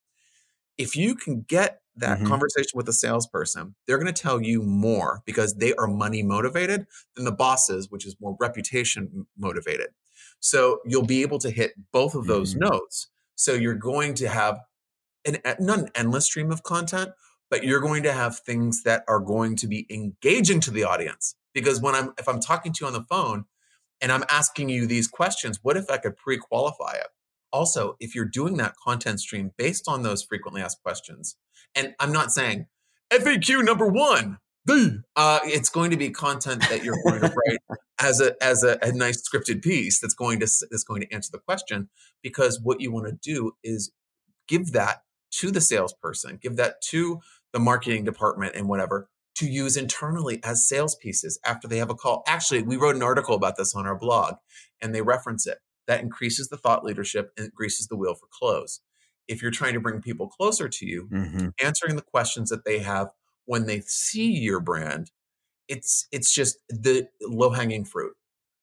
If 0.78 0.96
you 0.96 1.14
can 1.14 1.42
get 1.42 1.80
that 1.96 2.18
mm-hmm. 2.18 2.26
conversation 2.26 2.72
with 2.74 2.88
a 2.88 2.92
salesperson, 2.92 3.74
they're 3.86 3.98
going 3.98 4.12
to 4.12 4.22
tell 4.22 4.40
you 4.40 4.62
more 4.62 5.22
because 5.24 5.54
they 5.54 5.74
are 5.74 5.86
money 5.86 6.22
motivated 6.22 6.86
than 7.14 7.24
the 7.24 7.32
bosses, 7.32 7.90
which 7.90 8.06
is 8.06 8.16
more 8.20 8.36
reputation 8.38 9.26
motivated. 9.38 9.88
So 10.40 10.80
you'll 10.84 11.06
be 11.06 11.22
able 11.22 11.38
to 11.40 11.50
hit 11.50 11.72
both 11.92 12.14
of 12.14 12.26
those 12.26 12.54
mm-hmm. 12.54 12.64
notes. 12.70 13.08
So 13.34 13.52
you're 13.52 13.74
going 13.74 14.14
to 14.14 14.28
have 14.28 14.60
an 15.24 15.38
not 15.58 15.78
an 15.78 15.90
endless 15.94 16.26
stream 16.26 16.52
of 16.52 16.62
content, 16.62 17.10
but 17.50 17.64
you're 17.64 17.80
going 17.80 18.02
to 18.04 18.12
have 18.12 18.38
things 18.38 18.82
that 18.82 19.04
are 19.08 19.20
going 19.20 19.56
to 19.56 19.66
be 19.66 19.86
engaging 19.90 20.60
to 20.60 20.70
the 20.70 20.84
audience. 20.84 21.34
Because 21.54 21.80
when 21.80 21.94
I'm 21.94 22.12
if 22.18 22.28
I'm 22.28 22.40
talking 22.40 22.72
to 22.74 22.78
you 22.82 22.86
on 22.86 22.92
the 22.92 23.02
phone 23.02 23.46
and 24.00 24.12
I'm 24.12 24.24
asking 24.28 24.68
you 24.68 24.86
these 24.86 25.08
questions, 25.08 25.60
what 25.62 25.76
if 25.76 25.90
I 25.90 25.96
could 25.96 26.16
pre-qualify 26.16 26.92
it? 26.92 27.08
Also, 27.52 27.96
if 28.00 28.14
you're 28.14 28.24
doing 28.24 28.56
that 28.56 28.74
content 28.82 29.20
stream 29.20 29.52
based 29.56 29.88
on 29.88 30.02
those 30.02 30.22
frequently 30.22 30.60
asked 30.60 30.82
questions, 30.82 31.36
and 31.74 31.94
I'm 32.00 32.12
not 32.12 32.32
saying 32.32 32.66
FAQ 33.10 33.64
number 33.64 33.86
one, 33.86 34.38
uh, 34.68 35.40
it's 35.44 35.68
going 35.68 35.90
to 35.90 35.96
be 35.96 36.10
content 36.10 36.60
that 36.68 36.82
you're 36.82 37.00
going 37.04 37.20
to 37.20 37.28
write 37.28 37.78
as 38.00 38.20
a 38.20 38.42
as 38.42 38.64
a, 38.64 38.78
a, 38.82 38.92
nice 38.92 39.22
scripted 39.22 39.62
piece 39.62 40.00
that's 40.00 40.14
going 40.14 40.40
to 40.40 40.46
that's 40.70 40.84
going 40.84 41.00
to 41.00 41.12
answer 41.12 41.30
the 41.32 41.38
question 41.38 41.88
because 42.22 42.60
what 42.60 42.80
you 42.80 42.92
want 42.92 43.06
to 43.06 43.12
do 43.22 43.52
is 43.62 43.92
give 44.48 44.72
that 44.72 45.02
to 45.30 45.50
the 45.50 45.60
salesperson, 45.60 46.38
give 46.40 46.56
that 46.56 46.80
to 46.82 47.20
the 47.52 47.60
marketing 47.60 48.04
department 48.04 48.54
and 48.54 48.68
whatever 48.68 49.08
to 49.36 49.46
use 49.46 49.76
internally 49.76 50.40
as 50.42 50.66
sales 50.66 50.94
pieces 50.96 51.38
after 51.44 51.68
they 51.68 51.78
have 51.78 51.90
a 51.90 51.94
call. 51.94 52.22
Actually, 52.26 52.62
we 52.62 52.76
wrote 52.76 52.96
an 52.96 53.02
article 53.02 53.34
about 53.34 53.56
this 53.56 53.74
on 53.74 53.86
our 53.86 53.96
blog 53.96 54.34
and 54.80 54.94
they 54.94 55.02
reference 55.02 55.46
it. 55.46 55.58
That 55.86 56.00
increases 56.00 56.48
the 56.48 56.56
thought 56.56 56.84
leadership 56.84 57.32
and 57.36 57.52
greases 57.52 57.86
the 57.86 57.96
wheel 57.96 58.14
for 58.14 58.26
close. 58.30 58.80
If 59.28 59.42
you're 59.42 59.50
trying 59.50 59.74
to 59.74 59.80
bring 59.80 60.00
people 60.00 60.28
closer 60.28 60.68
to 60.68 60.86
you, 60.86 61.08
mm-hmm. 61.12 61.48
answering 61.62 61.96
the 61.96 62.02
questions 62.02 62.50
that 62.50 62.64
they 62.64 62.78
have 62.78 63.08
when 63.44 63.66
they 63.66 63.80
see 63.80 64.30
your 64.30 64.60
brand, 64.60 65.10
it's 65.68 66.06
it's 66.12 66.32
just 66.32 66.58
the 66.68 67.08
low 67.22 67.50
hanging 67.50 67.84
fruit 67.84 68.14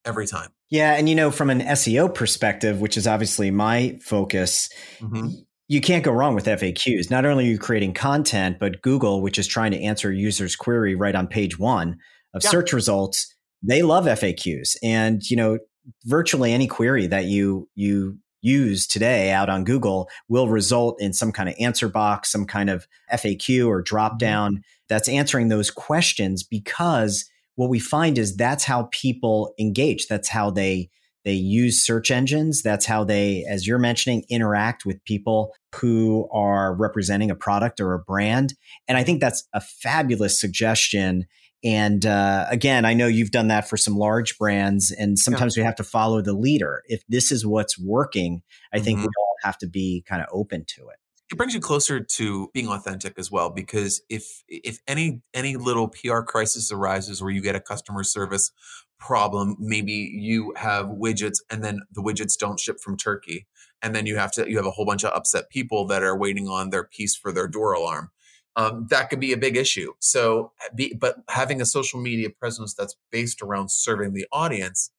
every 0.05 0.27
time. 0.27 0.49
Yeah, 0.69 0.93
and 0.95 1.07
you 1.07 1.15
know, 1.15 1.31
from 1.31 1.49
an 1.49 1.61
SEO 1.61 2.13
perspective, 2.13 2.79
which 2.81 2.97
is 2.97 3.07
obviously 3.07 3.51
my 3.51 3.99
focus, 4.01 4.69
mm-hmm 4.99 5.27
you 5.67 5.81
can't 5.81 6.03
go 6.03 6.11
wrong 6.11 6.35
with 6.35 6.45
FAQs. 6.45 7.09
Not 7.09 7.25
only 7.25 7.45
are 7.45 7.51
you 7.51 7.57
creating 7.57 7.93
content, 7.93 8.57
but 8.59 8.81
Google, 8.81 9.21
which 9.21 9.39
is 9.39 9.47
trying 9.47 9.71
to 9.71 9.81
answer 9.81 10.09
a 10.09 10.15
user's 10.15 10.55
query 10.55 10.93
right 10.93 11.15
on 11.15 11.27
page 11.27 11.57
one 11.57 11.97
of 12.33 12.43
yeah. 12.43 12.49
search 12.49 12.73
results, 12.73 13.33
they 13.61 13.81
love 13.81 14.05
FAQs. 14.05 14.75
And 14.83 15.21
you 15.29 15.37
know, 15.37 15.57
virtually 16.05 16.53
any 16.53 16.67
query 16.67 17.07
that 17.07 17.25
you 17.25 17.69
you 17.75 18.17
use 18.41 18.85
today 18.85 19.31
out 19.31 19.49
on 19.49 19.63
Google 19.63 20.09
will 20.27 20.49
result 20.49 21.01
in 21.01 21.13
some 21.13 21.31
kind 21.31 21.47
of 21.47 21.55
answer 21.59 21.87
box, 21.87 22.29
some 22.31 22.45
kind 22.45 22.69
of 22.69 22.85
FAQ 23.11 23.67
or 23.67 23.81
drop 23.81 24.13
mm-hmm. 24.13 24.17
down 24.17 24.63
that's 24.89 25.09
answering 25.09 25.47
those 25.47 25.71
questions 25.71 26.43
because 26.43 27.25
what 27.55 27.69
we 27.69 27.79
find 27.79 28.17
is 28.17 28.35
that's 28.35 28.63
how 28.63 28.89
people 28.91 29.53
engage. 29.59 30.07
That's 30.07 30.27
how 30.27 30.49
they 30.49 30.89
they 31.23 31.33
use 31.33 31.81
search 31.81 32.11
engines. 32.11 32.61
That's 32.61 32.85
how 32.85 33.05
they, 33.05 33.45
as 33.47 33.65
you're 33.65 33.79
mentioning, 33.79 34.25
interact 34.29 34.85
with 34.85 35.03
people 35.05 35.53
who 35.73 36.27
are 36.33 36.75
representing 36.75 37.31
a 37.31 37.35
product 37.35 37.79
or 37.79 37.93
a 37.93 37.99
brand. 37.99 38.55
And 38.89 38.97
I 38.97 39.03
think 39.03 39.21
that's 39.21 39.47
a 39.53 39.61
fabulous 39.61 40.37
suggestion. 40.37 41.25
And 41.63 42.05
uh, 42.05 42.45
again, 42.49 42.83
I 42.83 42.93
know 42.93 43.07
you've 43.07 43.31
done 43.31 43.47
that 43.47 43.69
for 43.69 43.77
some 43.77 43.95
large 43.95 44.37
brands, 44.37 44.91
and 44.91 45.17
sometimes 45.17 45.55
yeah. 45.55 45.63
we 45.63 45.65
have 45.65 45.75
to 45.77 45.83
follow 45.83 46.21
the 46.21 46.33
leader. 46.33 46.83
If 46.87 47.03
this 47.07 47.31
is 47.31 47.45
what's 47.45 47.79
working, 47.79 48.41
I 48.73 48.79
think 48.79 48.97
mm-hmm. 48.97 49.05
we 49.05 49.11
all 49.17 49.35
have 49.43 49.57
to 49.59 49.67
be 49.67 50.03
kind 50.07 50.21
of 50.21 50.27
open 50.31 50.65
to 50.75 50.89
it 50.89 50.97
it 51.33 51.37
brings 51.37 51.55
you 51.55 51.59
closer 51.59 51.99
to 51.99 52.49
being 52.53 52.67
authentic 52.67 53.17
as 53.17 53.31
well 53.31 53.49
because 53.49 54.01
if 54.07 54.43
if 54.47 54.79
any 54.87 55.21
any 55.33 55.55
little 55.55 55.87
PR 55.87 56.19
crisis 56.19 56.71
arises 56.71 57.21
where 57.21 57.31
you 57.31 57.41
get 57.41 57.55
a 57.55 57.59
customer 57.59 58.03
service 58.03 58.51
problem 58.99 59.55
maybe 59.59 59.93
you 59.93 60.53
have 60.55 60.85
widgets 60.85 61.39
and 61.49 61.63
then 61.63 61.81
the 61.91 62.03
widgets 62.03 62.37
don't 62.37 62.59
ship 62.59 62.79
from 62.79 62.95
Turkey 62.95 63.47
and 63.81 63.95
then 63.95 64.05
you 64.05 64.15
have 64.15 64.31
to 64.33 64.49
you 64.49 64.57
have 64.57 64.65
a 64.67 64.71
whole 64.71 64.85
bunch 64.85 65.03
of 65.03 65.11
upset 65.13 65.49
people 65.49 65.87
that 65.87 66.03
are 66.03 66.17
waiting 66.17 66.47
on 66.47 66.69
their 66.69 66.83
piece 66.83 67.15
for 67.15 67.31
their 67.31 67.47
door 67.47 67.73
alarm 67.73 68.11
um, 68.55 68.87
that 68.89 69.09
could 69.09 69.19
be 69.19 69.33
a 69.33 69.37
big 69.37 69.57
issue 69.57 69.93
so 69.99 70.51
be, 70.75 70.93
but 70.93 71.17
having 71.29 71.61
a 71.61 71.65
social 71.65 71.99
media 71.99 72.29
presence 72.29 72.73
that's 72.73 72.95
based 73.11 73.41
around 73.41 73.71
serving 73.71 74.13
the 74.13 74.27
audience 74.31 74.91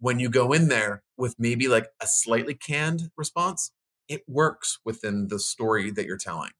when 0.00 0.18
you 0.18 0.28
go 0.28 0.52
in 0.52 0.68
there 0.68 1.02
with 1.16 1.36
maybe 1.38 1.68
like 1.68 1.86
a 2.00 2.06
slightly 2.06 2.54
canned 2.54 3.10
response 3.16 3.72
it 4.08 4.22
works 4.28 4.78
within 4.84 5.28
the 5.28 5.38
story 5.38 5.90
that 5.90 6.06
you're 6.06 6.16
telling. 6.16 6.50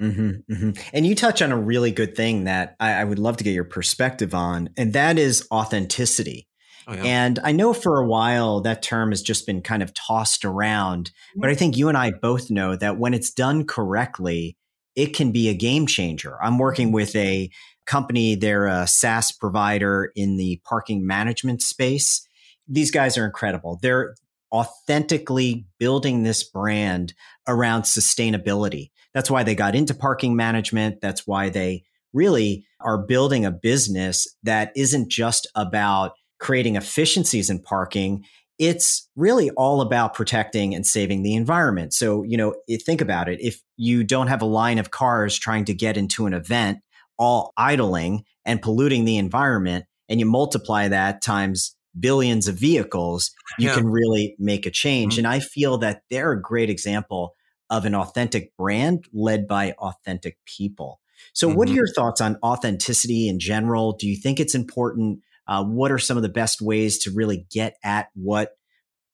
Mm-hmm, 0.00 0.52
mm-hmm. 0.52 0.70
And 0.92 1.06
you 1.06 1.14
touch 1.14 1.42
on 1.42 1.52
a 1.52 1.58
really 1.58 1.92
good 1.92 2.16
thing 2.16 2.44
that 2.44 2.74
I, 2.80 2.92
I, 2.94 3.04
would 3.04 3.18
love 3.18 3.36
to 3.36 3.44
get 3.44 3.52
your 3.52 3.64
perspective 3.64 4.34
on, 4.34 4.70
and 4.78 4.94
that 4.94 5.18
is 5.18 5.46
authenticity. 5.52 6.48
Oh, 6.88 6.94
yeah. 6.94 7.02
And 7.04 7.38
I 7.44 7.52
know 7.52 7.74
for 7.74 8.00
a 8.00 8.06
while 8.06 8.62
that 8.62 8.82
term 8.82 9.10
has 9.10 9.20
just 9.20 9.46
been 9.46 9.60
kind 9.60 9.82
of 9.82 9.92
tossed 9.92 10.46
around, 10.46 11.10
but 11.36 11.48
I 11.48 11.52
mm-hmm. 11.52 11.58
think 11.58 11.76
you 11.76 11.88
and 11.88 11.98
I 11.98 12.12
both 12.12 12.50
know 12.50 12.76
that 12.76 12.96
when 12.98 13.12
it's 13.12 13.30
done 13.30 13.66
correctly, 13.66 14.56
it 14.96 15.14
can 15.14 15.32
be 15.32 15.48
a 15.48 15.54
game 15.54 15.86
changer. 15.86 16.42
I'm 16.42 16.58
working 16.58 16.92
with 16.92 17.14
a 17.16 17.50
company, 17.86 18.34
they're 18.34 18.66
a 18.66 18.86
SaaS 18.86 19.32
provider 19.32 20.12
in 20.14 20.36
the 20.36 20.60
parking 20.64 21.06
management 21.06 21.62
space. 21.62 22.26
These 22.68 22.90
guys 22.90 23.18
are 23.18 23.26
incredible. 23.26 23.78
They're 23.82 24.14
authentically 24.52 25.66
building 25.78 26.22
this 26.22 26.42
brand 26.42 27.14
around 27.48 27.82
sustainability. 27.82 28.90
That's 29.14 29.30
why 29.30 29.42
they 29.42 29.54
got 29.54 29.74
into 29.74 29.94
parking 29.94 30.36
management. 30.36 31.00
That's 31.00 31.26
why 31.26 31.48
they 31.48 31.84
really 32.12 32.66
are 32.80 32.98
building 32.98 33.44
a 33.44 33.50
business 33.50 34.26
that 34.42 34.72
isn't 34.76 35.10
just 35.10 35.48
about 35.54 36.12
creating 36.38 36.76
efficiencies 36.76 37.50
in 37.50 37.60
parking. 37.60 38.24
It's 38.60 39.08
really 39.16 39.50
all 39.50 39.80
about 39.80 40.12
protecting 40.12 40.74
and 40.74 40.86
saving 40.86 41.22
the 41.22 41.34
environment. 41.34 41.94
So, 41.94 42.22
you 42.22 42.36
know, 42.36 42.54
think 42.84 43.00
about 43.00 43.28
it. 43.28 43.40
If 43.40 43.62
you 43.76 44.04
don't 44.04 44.26
have 44.26 44.42
a 44.42 44.46
line 44.46 44.78
of 44.78 44.90
cars 44.90 45.38
trying 45.38 45.64
to 45.64 45.74
get 45.74 45.96
into 45.96 46.26
an 46.26 46.34
event, 46.34 46.80
all 47.18 47.52
idling 47.56 48.24
and 48.44 48.60
polluting 48.60 49.06
the 49.06 49.16
environment, 49.16 49.86
and 50.10 50.20
you 50.20 50.26
multiply 50.26 50.88
that 50.88 51.22
times 51.22 51.74
billions 51.98 52.48
of 52.48 52.56
vehicles, 52.56 53.30
you 53.58 53.68
yeah. 53.68 53.74
can 53.74 53.86
really 53.86 54.36
make 54.38 54.66
a 54.66 54.70
change. 54.70 55.14
Mm-hmm. 55.14 55.26
And 55.26 55.34
I 55.34 55.40
feel 55.40 55.78
that 55.78 56.02
they're 56.10 56.32
a 56.32 56.40
great 56.40 56.68
example 56.68 57.34
of 57.70 57.86
an 57.86 57.94
authentic 57.94 58.54
brand 58.56 59.06
led 59.12 59.48
by 59.48 59.72
authentic 59.78 60.36
people. 60.44 61.00
So, 61.32 61.48
mm-hmm. 61.48 61.56
what 61.56 61.68
are 61.68 61.70
mm-hmm. 61.70 61.76
your 61.76 61.92
thoughts 61.94 62.20
on 62.20 62.36
authenticity 62.42 63.28
in 63.28 63.38
general? 63.38 63.92
Do 63.92 64.06
you 64.06 64.16
think 64.16 64.38
it's 64.38 64.54
important? 64.54 65.20
Uh, 65.50 65.64
what 65.64 65.90
are 65.90 65.98
some 65.98 66.16
of 66.16 66.22
the 66.22 66.28
best 66.28 66.62
ways 66.62 66.96
to 67.00 67.10
really 67.10 67.44
get 67.50 67.76
at 67.82 68.08
what 68.14 68.52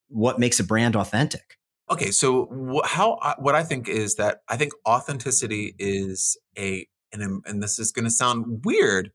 what 0.09 0.39
makes 0.39 0.59
a 0.59 0.63
brand 0.63 0.95
authentic? 0.95 1.57
Okay, 1.89 2.11
so 2.11 2.45
wh- 2.45 2.87
how 2.87 3.17
I, 3.23 3.33
what 3.39 3.55
I 3.55 3.63
think 3.63 3.89
is 3.89 4.15
that 4.15 4.41
I 4.47 4.55
think 4.55 4.73
authenticity 4.87 5.73
is 5.79 6.37
a 6.55 6.87
and, 7.11 7.41
and 7.45 7.63
this 7.63 7.79
is 7.79 7.91
going 7.91 8.05
to 8.05 8.11
sound 8.11 8.63
weird. 8.63 9.11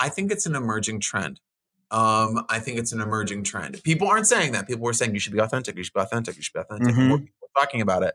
I 0.00 0.08
think 0.08 0.32
it's 0.32 0.46
an 0.46 0.56
emerging 0.56 0.98
trend. 0.98 1.40
Um, 1.92 2.44
I 2.48 2.58
think 2.58 2.78
it's 2.78 2.90
an 2.90 3.00
emerging 3.00 3.44
trend. 3.44 3.80
People 3.84 4.08
aren't 4.08 4.26
saying 4.26 4.50
that. 4.52 4.66
People 4.66 4.82
were 4.82 4.92
saying 4.92 5.14
you 5.14 5.20
should 5.20 5.32
be 5.32 5.38
authentic, 5.38 5.76
you 5.76 5.84
should 5.84 5.94
be 5.94 6.00
authentic, 6.00 6.34
you 6.34 6.42
should 6.42 6.54
be 6.54 6.60
authentic. 6.60 6.88
Mm-hmm. 6.88 7.08
More 7.08 7.18
people 7.18 7.48
are 7.56 7.60
talking 7.60 7.82
about 7.82 8.02
it. 8.02 8.14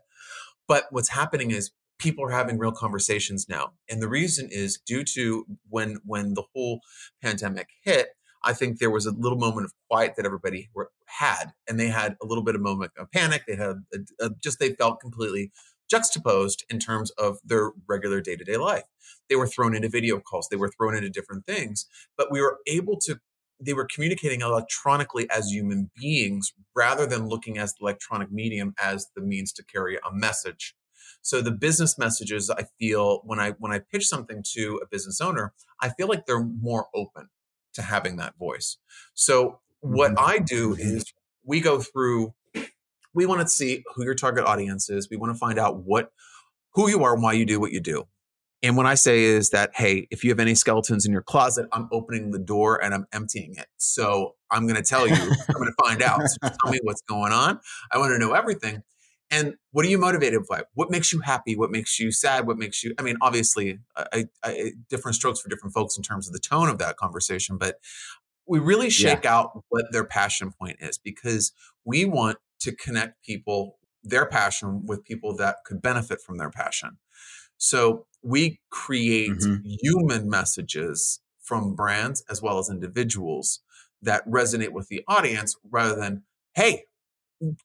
But 0.68 0.84
what's 0.90 1.08
happening 1.08 1.50
is 1.50 1.70
people 1.98 2.24
are 2.24 2.30
having 2.30 2.58
real 2.58 2.72
conversations 2.72 3.48
now. 3.48 3.72
And 3.88 4.02
the 4.02 4.08
reason 4.08 4.48
is 4.50 4.78
due 4.84 5.04
to 5.14 5.46
when 5.70 5.96
when 6.04 6.34
the 6.34 6.42
whole 6.52 6.80
pandemic 7.22 7.68
hit, 7.82 8.08
I 8.42 8.52
think 8.52 8.78
there 8.78 8.90
was 8.90 9.06
a 9.06 9.12
little 9.12 9.38
moment 9.38 9.66
of 9.66 9.72
quiet 9.88 10.14
that 10.16 10.26
everybody 10.26 10.70
were, 10.74 10.90
had, 11.06 11.52
and 11.68 11.78
they 11.78 11.88
had 11.88 12.16
a 12.22 12.26
little 12.26 12.44
bit 12.44 12.54
of 12.54 12.60
moment 12.60 12.92
of 12.98 13.10
panic. 13.10 13.42
They 13.46 13.56
had 13.56 13.82
a, 13.92 13.98
a, 14.20 14.30
just 14.42 14.58
they 14.58 14.70
felt 14.70 15.00
completely 15.00 15.50
juxtaposed 15.90 16.64
in 16.70 16.78
terms 16.78 17.10
of 17.12 17.38
their 17.44 17.72
regular 17.88 18.20
day 18.20 18.36
to 18.36 18.44
day 18.44 18.56
life. 18.56 18.84
They 19.28 19.36
were 19.36 19.46
thrown 19.46 19.74
into 19.74 19.88
video 19.88 20.20
calls. 20.20 20.48
They 20.48 20.56
were 20.56 20.70
thrown 20.70 20.94
into 20.94 21.10
different 21.10 21.46
things, 21.46 21.86
but 22.16 22.30
we 22.30 22.40
were 22.40 22.58
able 22.66 22.98
to 23.00 23.20
they 23.62 23.74
were 23.74 23.86
communicating 23.92 24.40
electronically 24.40 25.28
as 25.30 25.50
human 25.50 25.90
beings 25.94 26.52
rather 26.74 27.04
than 27.04 27.28
looking 27.28 27.58
as 27.58 27.74
the 27.74 27.82
electronic 27.82 28.32
medium 28.32 28.74
as 28.82 29.08
the 29.14 29.20
means 29.20 29.52
to 29.52 29.64
carry 29.64 29.96
a 29.96 30.12
message 30.12 30.74
so 31.20 31.42
the 31.42 31.50
business 31.50 31.98
messages 31.98 32.48
i 32.50 32.64
feel 32.78 33.20
when 33.24 33.38
i 33.38 33.50
when 33.58 33.72
i 33.72 33.78
pitch 33.78 34.06
something 34.06 34.42
to 34.42 34.80
a 34.82 34.86
business 34.86 35.20
owner 35.20 35.52
i 35.80 35.90
feel 35.90 36.08
like 36.08 36.24
they're 36.24 36.42
more 36.42 36.86
open 36.94 37.28
to 37.72 37.82
having 37.82 38.16
that 38.16 38.36
voice 38.38 38.78
so 39.14 39.60
what 39.80 40.12
mm-hmm. 40.12 40.26
i 40.26 40.38
do 40.38 40.74
is 40.74 41.12
we 41.44 41.60
go 41.60 41.80
through 41.80 42.34
we 43.12 43.26
want 43.26 43.40
to 43.40 43.48
see 43.48 43.82
who 43.94 44.04
your 44.04 44.14
target 44.14 44.44
audience 44.44 44.88
is 44.88 45.08
we 45.10 45.16
want 45.16 45.32
to 45.32 45.38
find 45.38 45.58
out 45.58 45.84
what 45.84 46.12
who 46.74 46.88
you 46.88 47.02
are 47.02 47.14
and 47.14 47.22
why 47.22 47.32
you 47.32 47.44
do 47.44 47.58
what 47.58 47.72
you 47.72 47.80
do 47.80 48.06
and 48.62 48.76
what 48.76 48.86
I 48.86 48.94
say 48.94 49.22
is 49.22 49.50
that, 49.50 49.70
hey, 49.74 50.06
if 50.10 50.22
you 50.22 50.30
have 50.30 50.38
any 50.38 50.54
skeletons 50.54 51.06
in 51.06 51.12
your 51.12 51.22
closet, 51.22 51.66
I'm 51.72 51.88
opening 51.90 52.30
the 52.30 52.38
door 52.38 52.82
and 52.82 52.92
I'm 52.92 53.06
emptying 53.12 53.54
it. 53.56 53.66
So 53.78 54.34
I'm 54.50 54.66
going 54.66 54.76
to 54.76 54.82
tell 54.82 55.08
you, 55.08 55.14
I'm 55.14 55.54
going 55.54 55.72
to 55.72 55.84
find 55.84 56.02
out. 56.02 56.20
So 56.20 56.36
tell 56.42 56.72
me 56.72 56.78
what's 56.82 57.00
going 57.02 57.32
on. 57.32 57.60
I 57.90 57.98
want 57.98 58.12
to 58.12 58.18
know 58.18 58.32
everything. 58.32 58.82
And 59.30 59.54
what 59.70 59.84
are 59.86 59.88
you 59.88 59.98
motivated 59.98 60.40
by? 60.48 60.64
What 60.74 60.90
makes 60.90 61.12
you 61.12 61.20
happy? 61.20 61.56
What 61.56 61.70
makes 61.70 62.00
you 62.00 62.10
sad? 62.10 62.46
What 62.46 62.58
makes 62.58 62.82
you, 62.82 62.94
I 62.98 63.02
mean, 63.02 63.16
obviously, 63.22 63.78
I, 63.96 64.26
I, 64.42 64.72
different 64.88 65.14
strokes 65.14 65.40
for 65.40 65.48
different 65.48 65.72
folks 65.72 65.96
in 65.96 66.02
terms 66.02 66.26
of 66.26 66.32
the 66.32 66.40
tone 66.40 66.68
of 66.68 66.78
that 66.78 66.96
conversation, 66.96 67.56
but 67.56 67.76
we 68.46 68.58
really 68.58 68.90
shake 68.90 69.24
yeah. 69.24 69.36
out 69.36 69.62
what 69.68 69.84
their 69.92 70.04
passion 70.04 70.52
point 70.58 70.78
is 70.80 70.98
because 70.98 71.52
we 71.84 72.04
want 72.04 72.38
to 72.60 72.74
connect 72.74 73.22
people, 73.24 73.78
their 74.02 74.26
passion, 74.26 74.84
with 74.86 75.04
people 75.04 75.36
that 75.36 75.58
could 75.64 75.80
benefit 75.80 76.20
from 76.20 76.36
their 76.36 76.50
passion. 76.50 76.98
So 77.56 78.06
we 78.22 78.60
create 78.70 79.30
mm-hmm. 79.30 79.68
human 79.80 80.28
messages 80.28 81.20
from 81.40 81.74
brands 81.74 82.24
as 82.28 82.42
well 82.42 82.58
as 82.58 82.68
individuals 82.68 83.60
that 84.02 84.26
resonate 84.28 84.72
with 84.72 84.88
the 84.88 85.02
audience 85.06 85.54
rather 85.70 85.94
than, 85.94 86.24
hey, 86.54 86.84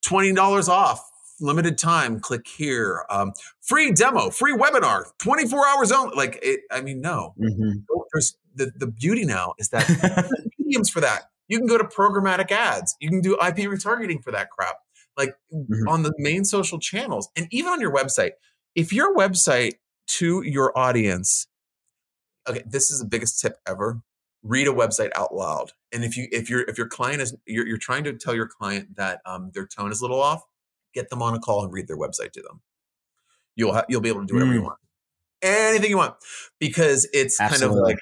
$20 0.05 0.69
off, 0.69 1.03
limited 1.39 1.77
time, 1.77 2.19
click 2.19 2.47
here, 2.47 3.05
um, 3.09 3.33
free 3.61 3.91
demo, 3.91 4.29
free 4.29 4.53
webinar, 4.53 5.05
24 5.19 5.67
hours 5.67 5.91
only. 5.91 6.15
Like, 6.15 6.39
it, 6.41 6.61
I 6.71 6.81
mean, 6.81 7.01
no. 7.01 7.33
Mm-hmm. 7.39 7.79
There's 8.13 8.37
the, 8.53 8.71
the 8.75 8.87
beauty 8.87 9.25
now 9.25 9.53
is 9.59 9.69
that 9.69 10.31
mediums 10.59 10.89
for 10.89 11.01
that. 11.01 11.23
You 11.47 11.57
can 11.59 11.67
go 11.67 11.77
to 11.77 11.83
programmatic 11.83 12.51
ads. 12.51 12.95
You 12.99 13.09
can 13.09 13.21
do 13.21 13.33
IP 13.33 13.57
retargeting 13.57 14.23
for 14.23 14.31
that 14.31 14.49
crap. 14.49 14.77
Like 15.17 15.35
mm-hmm. 15.53 15.87
on 15.87 16.03
the 16.03 16.13
main 16.17 16.43
social 16.43 16.79
channels 16.79 17.29
and 17.35 17.47
even 17.51 17.71
on 17.71 17.79
your 17.79 17.93
website. 17.93 18.31
If 18.73 18.91
your 18.91 19.15
website 19.15 19.75
to 20.07 20.41
your 20.43 20.77
audience 20.77 21.47
okay 22.47 22.63
this 22.65 22.91
is 22.91 22.99
the 22.99 23.05
biggest 23.05 23.39
tip 23.39 23.57
ever 23.67 24.01
read 24.43 24.67
a 24.67 24.71
website 24.71 25.09
out 25.15 25.33
loud 25.33 25.71
and 25.91 26.03
if 26.03 26.15
you 26.15 26.27
if 26.31 26.49
your 26.49 26.61
if 26.63 26.77
your 26.77 26.87
client 26.87 27.21
is 27.21 27.35
you're, 27.45 27.67
you're 27.67 27.77
trying 27.77 28.03
to 28.03 28.13
tell 28.13 28.35
your 28.35 28.47
client 28.47 28.95
that 28.95 29.21
um, 29.25 29.51
their 29.53 29.65
tone 29.65 29.91
is 29.91 30.01
a 30.01 30.03
little 30.03 30.21
off 30.21 30.43
get 30.95 31.09
them 31.09 31.21
on 31.21 31.35
a 31.35 31.39
call 31.39 31.63
and 31.63 31.71
read 31.71 31.87
their 31.87 31.97
website 31.97 32.31
to 32.31 32.41
them 32.41 32.61
you'll 33.55 33.73
ha- 33.73 33.85
you'll 33.87 34.01
be 34.01 34.09
able 34.09 34.21
to 34.21 34.27
do 34.27 34.33
whatever 34.33 34.51
mm. 34.51 34.55
you 34.55 34.63
want 34.63 34.79
anything 35.41 35.91
you 35.91 35.97
want 35.97 36.15
because 36.59 37.07
it's 37.13 37.39
Absolutely. 37.39 37.67
kind 37.67 37.79
of 37.79 37.83
like 37.83 37.99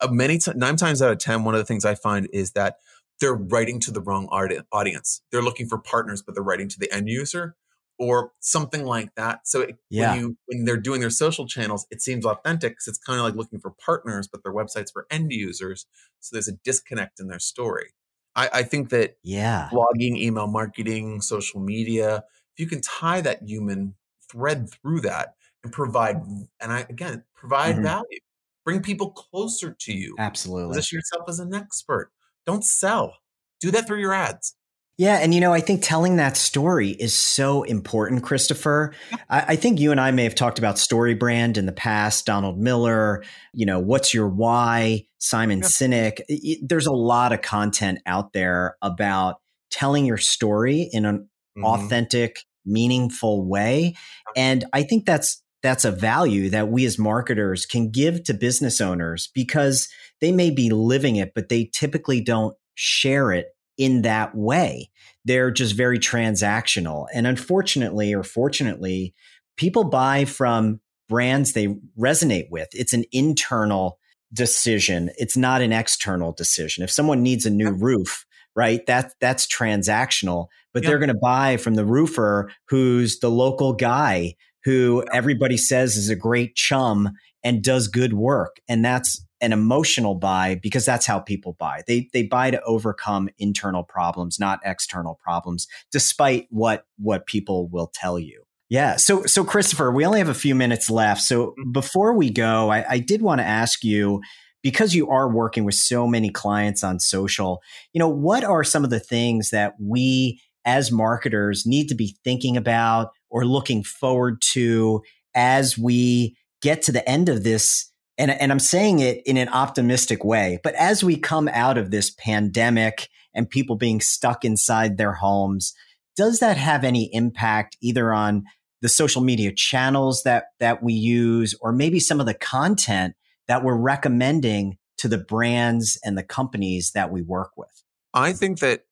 a 0.00 0.12
many 0.12 0.38
t- 0.38 0.52
nine 0.54 0.76
times 0.76 1.02
out 1.02 1.12
of 1.12 1.18
ten 1.18 1.44
one 1.44 1.54
of 1.54 1.58
the 1.58 1.64
things 1.64 1.84
i 1.84 1.94
find 1.94 2.28
is 2.32 2.52
that 2.52 2.76
they're 3.20 3.34
writing 3.34 3.78
to 3.80 3.90
the 3.90 4.00
wrong 4.00 4.26
audience 4.72 5.20
they're 5.30 5.42
looking 5.42 5.68
for 5.68 5.76
partners 5.76 6.22
but 6.22 6.34
they're 6.34 6.44
writing 6.44 6.68
to 6.68 6.78
the 6.78 6.90
end 6.92 7.08
user 7.08 7.56
or 8.00 8.32
something 8.40 8.86
like 8.86 9.14
that. 9.14 9.46
So 9.46 9.60
it, 9.60 9.76
yeah. 9.90 10.12
when 10.12 10.20
you 10.20 10.36
when 10.46 10.64
they're 10.64 10.78
doing 10.78 11.02
their 11.02 11.10
social 11.10 11.46
channels, 11.46 11.86
it 11.90 12.00
seems 12.00 12.24
authentic 12.24 12.72
because 12.72 12.88
it's 12.88 12.98
kind 12.98 13.20
of 13.20 13.26
like 13.26 13.34
looking 13.34 13.60
for 13.60 13.70
partners, 13.72 14.26
but 14.26 14.42
their 14.42 14.54
websites 14.54 14.90
for 14.90 15.06
end 15.10 15.30
users. 15.30 15.86
So 16.18 16.34
there's 16.34 16.48
a 16.48 16.56
disconnect 16.64 17.20
in 17.20 17.28
their 17.28 17.38
story. 17.38 17.92
I, 18.40 18.48
I 18.60 18.62
think 18.62 18.88
that 18.90 19.16
yeah, 19.22 19.68
blogging, 19.70 20.16
email 20.16 20.46
marketing, 20.46 21.20
social 21.20 21.60
media, 21.60 22.24
if 22.56 22.60
you 22.60 22.66
can 22.66 22.80
tie 22.80 23.20
that 23.20 23.42
human 23.42 23.94
thread 24.30 24.70
through 24.70 25.02
that 25.02 25.34
and 25.62 25.72
provide, 25.72 26.16
and 26.60 26.72
I 26.72 26.86
again 26.88 27.24
provide 27.34 27.74
mm-hmm. 27.74 27.84
value, 27.84 28.18
bring 28.64 28.80
people 28.80 29.10
closer 29.10 29.76
to 29.78 29.92
you. 29.92 30.14
Absolutely, 30.18 30.74
position 30.74 30.96
yourself 30.96 31.28
as 31.28 31.38
an 31.38 31.54
expert. 31.54 32.12
Don't 32.46 32.64
sell. 32.64 33.18
Do 33.60 33.70
that 33.72 33.86
through 33.86 34.00
your 34.00 34.14
ads. 34.14 34.56
Yeah, 35.00 35.16
and 35.16 35.32
you 35.32 35.40
know, 35.40 35.54
I 35.54 35.60
think 35.60 35.82
telling 35.82 36.16
that 36.16 36.36
story 36.36 36.90
is 36.90 37.14
so 37.14 37.62
important, 37.62 38.22
Christopher. 38.22 38.92
I, 39.30 39.44
I, 39.48 39.56
think 39.56 39.80
you 39.80 39.92
and 39.92 39.98
I 39.98 40.10
may 40.10 40.24
have 40.24 40.34
talked 40.34 40.58
about 40.58 40.78
story 40.78 41.14
brand 41.14 41.56
in 41.56 41.64
the 41.64 41.72
past. 41.72 42.26
Donald 42.26 42.58
Miller, 42.58 43.24
you 43.54 43.64
know, 43.64 43.78
what's 43.78 44.12
your 44.12 44.28
why? 44.28 45.06
Simon 45.16 45.60
yeah. 45.60 45.68
Sinek. 45.68 46.20
It, 46.28 46.68
there's 46.68 46.86
a 46.86 46.92
lot 46.92 47.32
of 47.32 47.40
content 47.40 48.00
out 48.04 48.34
there 48.34 48.76
about 48.82 49.40
telling 49.70 50.04
your 50.04 50.18
story 50.18 50.90
in 50.92 51.06
an 51.06 51.20
mm-hmm. 51.20 51.64
authentic 51.64 52.40
meaningful 52.66 53.48
way. 53.48 53.94
And 54.36 54.66
I 54.74 54.82
think 54.82 55.06
that's 55.06 55.42
that's 55.62 55.86
a 55.86 55.92
value 55.92 56.50
that 56.50 56.68
we 56.68 56.84
as 56.84 56.98
marketers 56.98 57.64
can 57.64 57.90
give 57.90 58.24
to 58.24 58.34
business 58.34 58.82
owners 58.82 59.30
because 59.34 59.88
they 60.20 60.30
may 60.30 60.50
be 60.50 60.68
living 60.68 61.16
it, 61.16 61.32
but 61.34 61.48
they 61.48 61.70
typically 61.72 62.20
don't 62.20 62.54
share 62.74 63.32
it 63.32 63.54
in 63.80 64.02
that 64.02 64.34
way. 64.34 64.90
They're 65.24 65.50
just 65.50 65.74
very 65.74 65.98
transactional. 65.98 67.06
And 67.14 67.26
unfortunately, 67.26 68.12
or 68.14 68.22
fortunately, 68.22 69.14
people 69.56 69.84
buy 69.84 70.26
from 70.26 70.80
brands 71.08 71.54
they 71.54 71.68
resonate 71.98 72.50
with. 72.50 72.68
It's 72.72 72.92
an 72.92 73.04
internal 73.10 73.98
decision. 74.34 75.10
It's 75.16 75.36
not 75.36 75.62
an 75.62 75.72
external 75.72 76.32
decision. 76.32 76.84
If 76.84 76.90
someone 76.90 77.22
needs 77.22 77.46
a 77.46 77.50
new 77.50 77.70
roof, 77.70 78.26
right, 78.54 78.84
that 78.84 79.14
that's 79.18 79.46
transactional, 79.46 80.48
but 80.74 80.84
they're 80.84 80.98
going 80.98 81.08
to 81.08 81.14
buy 81.14 81.56
from 81.56 81.74
the 81.74 81.86
roofer 81.86 82.52
who's 82.68 83.20
the 83.20 83.30
local 83.30 83.72
guy 83.72 84.34
who 84.64 85.02
everybody 85.10 85.56
says 85.56 85.96
is 85.96 86.10
a 86.10 86.16
great 86.16 86.54
chum 86.54 87.08
and 87.42 87.64
does 87.64 87.88
good 87.88 88.12
work. 88.12 88.60
And 88.68 88.84
that's 88.84 89.24
an 89.40 89.52
emotional 89.52 90.14
buy 90.14 90.58
because 90.62 90.84
that's 90.84 91.06
how 91.06 91.18
people 91.18 91.56
buy. 91.58 91.82
They 91.86 92.08
they 92.12 92.22
buy 92.22 92.50
to 92.50 92.62
overcome 92.62 93.28
internal 93.38 93.82
problems, 93.82 94.38
not 94.38 94.60
external 94.64 95.18
problems, 95.22 95.66
despite 95.90 96.46
what 96.50 96.86
what 96.98 97.26
people 97.26 97.68
will 97.68 97.90
tell 97.94 98.18
you. 98.18 98.44
Yeah. 98.68 98.96
So 98.96 99.24
so 99.24 99.44
Christopher, 99.44 99.90
we 99.90 100.04
only 100.04 100.18
have 100.18 100.28
a 100.28 100.34
few 100.34 100.54
minutes 100.54 100.90
left. 100.90 101.22
So 101.22 101.48
mm-hmm. 101.48 101.72
before 101.72 102.14
we 102.14 102.30
go, 102.30 102.70
I, 102.70 102.84
I 102.88 102.98
did 102.98 103.22
want 103.22 103.40
to 103.40 103.46
ask 103.46 103.82
you 103.82 104.20
because 104.62 104.94
you 104.94 105.08
are 105.08 105.28
working 105.28 105.64
with 105.64 105.74
so 105.74 106.06
many 106.06 106.30
clients 106.30 106.84
on 106.84 107.00
social, 107.00 107.62
you 107.92 107.98
know, 107.98 108.08
what 108.08 108.44
are 108.44 108.62
some 108.62 108.84
of 108.84 108.90
the 108.90 109.00
things 109.00 109.50
that 109.50 109.74
we 109.80 110.40
as 110.64 110.92
marketers 110.92 111.64
need 111.66 111.88
to 111.88 111.94
be 111.94 112.16
thinking 112.22 112.56
about 112.56 113.10
or 113.30 113.46
looking 113.46 113.82
forward 113.82 114.42
to 114.42 115.02
as 115.34 115.78
we 115.78 116.36
get 116.60 116.82
to 116.82 116.92
the 116.92 117.08
end 117.08 117.28
of 117.28 117.44
this. 117.44 117.89
And, 118.20 118.30
and 118.30 118.52
I'm 118.52 118.60
saying 118.60 118.98
it 118.98 119.22
in 119.24 119.38
an 119.38 119.48
optimistic 119.48 120.24
way, 120.26 120.60
but 120.62 120.74
as 120.74 121.02
we 121.02 121.16
come 121.16 121.48
out 121.48 121.78
of 121.78 121.90
this 121.90 122.10
pandemic 122.10 123.08
and 123.34 123.48
people 123.48 123.76
being 123.76 124.02
stuck 124.02 124.44
inside 124.44 124.98
their 124.98 125.14
homes, 125.14 125.72
does 126.16 126.38
that 126.40 126.58
have 126.58 126.84
any 126.84 127.12
impact 127.14 127.78
either 127.80 128.12
on 128.12 128.44
the 128.82 128.90
social 128.90 129.22
media 129.22 129.52
channels 129.52 130.22
that 130.24 130.48
that 130.58 130.82
we 130.82 130.92
use 130.92 131.54
or 131.62 131.72
maybe 131.72 131.98
some 131.98 132.20
of 132.20 132.26
the 132.26 132.34
content 132.34 133.14
that 133.48 133.64
we're 133.64 133.74
recommending 133.74 134.76
to 134.98 135.08
the 135.08 135.18
brands 135.18 135.98
and 136.04 136.18
the 136.18 136.22
companies 136.22 136.92
that 136.92 137.10
we 137.10 137.22
work 137.22 137.52
with? 137.56 137.84
I 138.12 138.34
think 138.34 138.58
that 138.58 138.84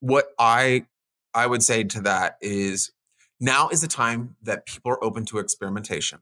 what 0.00 0.28
I 0.38 0.86
I 1.34 1.46
would 1.46 1.62
say 1.62 1.84
to 1.84 2.00
that 2.00 2.38
is 2.40 2.92
now 3.40 3.68
is 3.68 3.82
the 3.82 3.88
time 3.88 4.36
that 4.42 4.64
people 4.64 4.90
are 4.90 5.04
open 5.04 5.26
to 5.26 5.38
experimentation. 5.38 6.20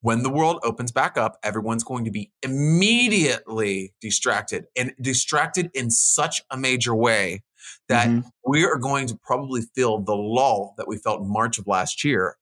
When 0.00 0.22
the 0.22 0.30
world 0.30 0.60
opens 0.62 0.92
back 0.92 1.16
up, 1.16 1.38
everyone's 1.42 1.82
going 1.82 2.04
to 2.04 2.10
be 2.10 2.30
immediately 2.42 3.94
distracted 4.00 4.66
and 4.76 4.94
distracted 5.00 5.70
in 5.74 5.90
such 5.90 6.40
a 6.50 6.56
major 6.56 6.94
way 6.94 7.42
that 7.88 8.06
mm-hmm. 8.08 8.28
we 8.46 8.64
are 8.64 8.76
going 8.76 9.08
to 9.08 9.16
probably 9.16 9.62
feel 9.74 9.98
the 9.98 10.14
lull 10.14 10.74
that 10.78 10.86
we 10.86 10.98
felt 10.98 11.20
in 11.20 11.28
March 11.28 11.58
of 11.58 11.66
last 11.66 12.04
year 12.04 12.36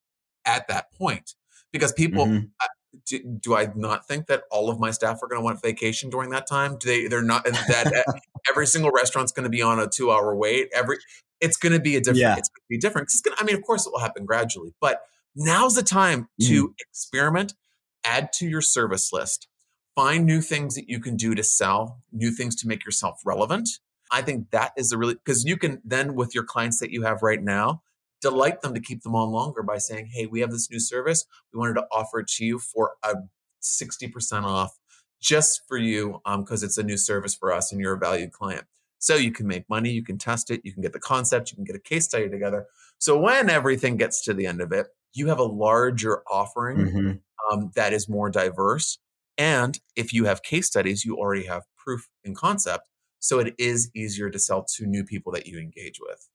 at 0.44 0.68
that 0.68 0.92
point. 0.92 1.34
Because 1.72 1.92
people, 1.92 2.26
mm-hmm. 2.26 2.46
do, 3.06 3.38
do, 3.40 3.56
I 3.56 3.70
not 3.74 4.06
think 4.06 4.26
that 4.26 4.42
all 4.50 4.68
of 4.70 4.78
my 4.78 4.90
staff 4.90 5.22
are 5.22 5.26
going 5.26 5.40
to 5.40 5.44
want 5.44 5.62
vacation 5.62 6.10
during 6.10 6.30
that 6.30 6.46
time? 6.46 6.76
Do 6.78 6.88
they? 6.88 7.08
They're 7.08 7.22
not. 7.22 7.44
That 7.44 8.04
every 8.48 8.66
single 8.66 8.90
restaurant's 8.90 9.32
going 9.32 9.44
to 9.44 9.50
be 9.50 9.62
on 9.62 9.78
a 9.78 9.88
two-hour 9.88 10.34
wait. 10.36 10.68
Every 10.74 10.98
it's 11.40 11.56
going 11.56 11.72
to 11.72 11.80
be 11.80 11.96
a 11.96 12.00
different. 12.00 12.18
Yeah. 12.18 12.36
It's 12.36 12.48
going 12.48 12.62
to 12.62 12.68
be 12.68 12.78
different. 12.78 13.06
It's 13.06 13.20
going 13.20 13.36
I 13.38 13.44
mean, 13.44 13.56
of 13.56 13.62
course, 13.62 13.86
it 13.86 13.92
will 13.92 14.00
happen 14.00 14.24
gradually, 14.24 14.74
but 14.80 15.00
now's 15.36 15.74
the 15.74 15.82
time 15.82 16.28
to 16.40 16.68
mm. 16.68 16.74
experiment, 16.80 17.54
add 18.04 18.32
to 18.34 18.46
your 18.46 18.62
service 18.62 19.12
list, 19.12 19.46
find 19.94 20.24
new 20.24 20.40
things 20.40 20.74
that 20.74 20.88
you 20.88 20.98
can 20.98 21.16
do 21.16 21.34
to 21.34 21.42
sell, 21.42 22.00
new 22.10 22.30
things 22.30 22.56
to 22.56 22.68
make 22.68 22.84
yourself 22.84 23.20
relevant. 23.24 23.68
I 24.10 24.22
think 24.22 24.50
that 24.50 24.72
is 24.76 24.92
a 24.92 24.98
really 24.98 25.14
because 25.14 25.44
you 25.44 25.56
can 25.56 25.82
then 25.84 26.14
with 26.14 26.34
your 26.34 26.44
clients 26.44 26.78
that 26.80 26.90
you 26.90 27.02
have 27.02 27.22
right 27.22 27.42
now 27.42 27.82
delight 28.22 28.60
them 28.60 28.72
to 28.74 28.80
keep 28.80 29.02
them 29.02 29.14
on 29.14 29.30
longer 29.30 29.62
by 29.62 29.78
saying, 29.78 30.10
"Hey, 30.12 30.26
we 30.26 30.40
have 30.40 30.50
this 30.50 30.70
new 30.70 30.80
service. 30.80 31.26
We 31.52 31.58
wanted 31.58 31.74
to 31.74 31.86
offer 31.92 32.20
it 32.20 32.28
to 32.28 32.44
you 32.44 32.58
for 32.58 32.92
a 33.02 33.14
sixty 33.60 34.08
percent 34.08 34.46
off." 34.46 34.78
Just 35.20 35.62
for 35.66 35.78
you, 35.78 36.20
because 36.24 36.62
um, 36.62 36.66
it's 36.66 36.76
a 36.76 36.82
new 36.82 36.98
service 36.98 37.34
for 37.34 37.50
us 37.50 37.72
and 37.72 37.80
you're 37.80 37.94
a 37.94 37.98
valued 37.98 38.32
client. 38.32 38.66
So 38.98 39.14
you 39.14 39.32
can 39.32 39.46
make 39.46 39.68
money, 39.68 39.90
you 39.90 40.02
can 40.02 40.18
test 40.18 40.50
it, 40.50 40.60
you 40.62 40.72
can 40.72 40.82
get 40.82 40.92
the 40.92 41.00
concept, 41.00 41.50
you 41.50 41.56
can 41.56 41.64
get 41.64 41.74
a 41.74 41.80
case 41.80 42.04
study 42.04 42.28
together. 42.28 42.66
So 42.98 43.18
when 43.18 43.48
everything 43.48 43.96
gets 43.96 44.22
to 44.24 44.34
the 44.34 44.46
end 44.46 44.60
of 44.60 44.72
it, 44.72 44.88
you 45.16 45.28
have 45.28 45.38
a 45.38 45.44
larger 45.44 46.22
offering 46.30 46.78
mm-hmm. 46.78 47.12
um, 47.52 47.70
that 47.74 47.92
is 47.92 48.08
more 48.08 48.30
diverse. 48.30 48.98
And 49.38 49.78
if 49.96 50.12
you 50.12 50.24
have 50.24 50.42
case 50.42 50.66
studies, 50.66 51.04
you 51.04 51.16
already 51.16 51.46
have 51.46 51.62
proof 51.76 52.08
and 52.24 52.36
concept. 52.36 52.88
So 53.18 53.38
it 53.38 53.54
is 53.58 53.90
easier 53.94 54.30
to 54.30 54.38
sell 54.38 54.64
to 54.76 54.86
new 54.86 55.04
people 55.04 55.32
that 55.32 55.46
you 55.46 55.58
engage 55.58 55.98
with. 56.00 56.28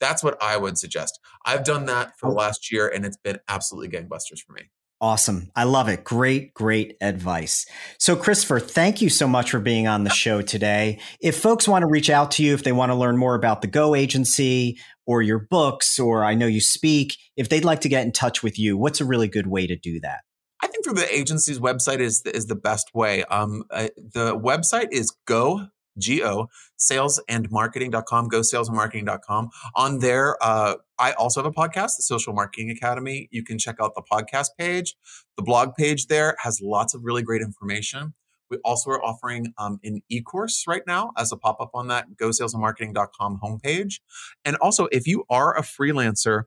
That's 0.00 0.22
what 0.22 0.40
I 0.42 0.56
would 0.56 0.76
suggest. 0.76 1.18
I've 1.44 1.64
done 1.64 1.86
that 1.86 2.12
for 2.18 2.28
the 2.28 2.36
last 2.36 2.70
year 2.70 2.88
and 2.88 3.04
it's 3.06 3.16
been 3.16 3.38
absolutely 3.48 3.96
gangbusters 3.96 4.40
for 4.46 4.52
me. 4.52 4.70
Awesome. 4.98 5.50
I 5.54 5.64
love 5.64 5.88
it. 5.88 6.04
Great, 6.04 6.54
great 6.54 6.96
advice. 7.02 7.66
So, 7.98 8.16
Christopher, 8.16 8.58
thank 8.58 9.02
you 9.02 9.10
so 9.10 9.28
much 9.28 9.50
for 9.50 9.60
being 9.60 9.86
on 9.86 10.04
the 10.04 10.10
show 10.10 10.40
today. 10.40 11.00
If 11.20 11.38
folks 11.38 11.68
want 11.68 11.82
to 11.82 11.86
reach 11.86 12.08
out 12.08 12.30
to 12.32 12.42
you, 12.42 12.54
if 12.54 12.64
they 12.64 12.72
want 12.72 12.92
to 12.92 12.96
learn 12.96 13.18
more 13.18 13.34
about 13.34 13.60
the 13.60 13.66
Go 13.66 13.94
agency 13.94 14.78
or 15.06 15.20
your 15.20 15.46
books, 15.50 15.98
or 15.98 16.24
I 16.24 16.34
know 16.34 16.46
you 16.46 16.62
speak, 16.62 17.18
if 17.36 17.50
they'd 17.50 17.64
like 17.64 17.82
to 17.82 17.90
get 17.90 18.06
in 18.06 18.12
touch 18.12 18.42
with 18.42 18.58
you, 18.58 18.78
what's 18.78 19.02
a 19.02 19.04
really 19.04 19.28
good 19.28 19.46
way 19.46 19.66
to 19.66 19.76
do 19.76 20.00
that? 20.00 20.20
I 20.62 20.66
think 20.68 20.84
through 20.84 20.94
the 20.94 21.14
agency's 21.14 21.58
website 21.58 22.00
is 22.00 22.22
the, 22.22 22.34
is 22.34 22.46
the 22.46 22.56
best 22.56 22.94
way. 22.94 23.22
Um, 23.24 23.64
uh, 23.70 23.88
the 24.14 24.34
website 24.34 24.88
is 24.92 25.14
go 25.26 25.66
G-O, 25.98 26.48
salesandmarketing.com, 26.78 28.28
go 28.28 28.40
salesandmarketing.com. 28.40 29.50
On 29.74 29.98
there, 29.98 30.36
uh, 30.42 30.74
I 30.98 31.12
also 31.12 31.42
have 31.42 31.50
a 31.50 31.54
podcast, 31.54 31.96
the 31.96 32.02
Social 32.02 32.32
Marketing 32.32 32.70
Academy. 32.70 33.28
You 33.30 33.44
can 33.44 33.58
check 33.58 33.76
out 33.80 33.94
the 33.94 34.02
podcast 34.10 34.48
page. 34.58 34.96
The 35.36 35.42
blog 35.42 35.74
page 35.74 36.06
there 36.06 36.36
has 36.40 36.60
lots 36.62 36.94
of 36.94 37.04
really 37.04 37.22
great 37.22 37.42
information. 37.42 38.14
We 38.50 38.58
also 38.64 38.90
are 38.90 39.04
offering 39.04 39.52
um, 39.58 39.80
an 39.82 40.02
e-course 40.08 40.64
right 40.68 40.82
now 40.86 41.10
as 41.18 41.32
a 41.32 41.36
pop-up 41.36 41.70
on 41.74 41.88
that 41.88 42.16
go 42.16 42.28
salesandmarketing.com 42.28 43.40
homepage. 43.42 44.00
And 44.44 44.56
also, 44.56 44.86
if 44.92 45.06
you 45.06 45.24
are 45.28 45.56
a 45.56 45.62
freelancer 45.62 46.44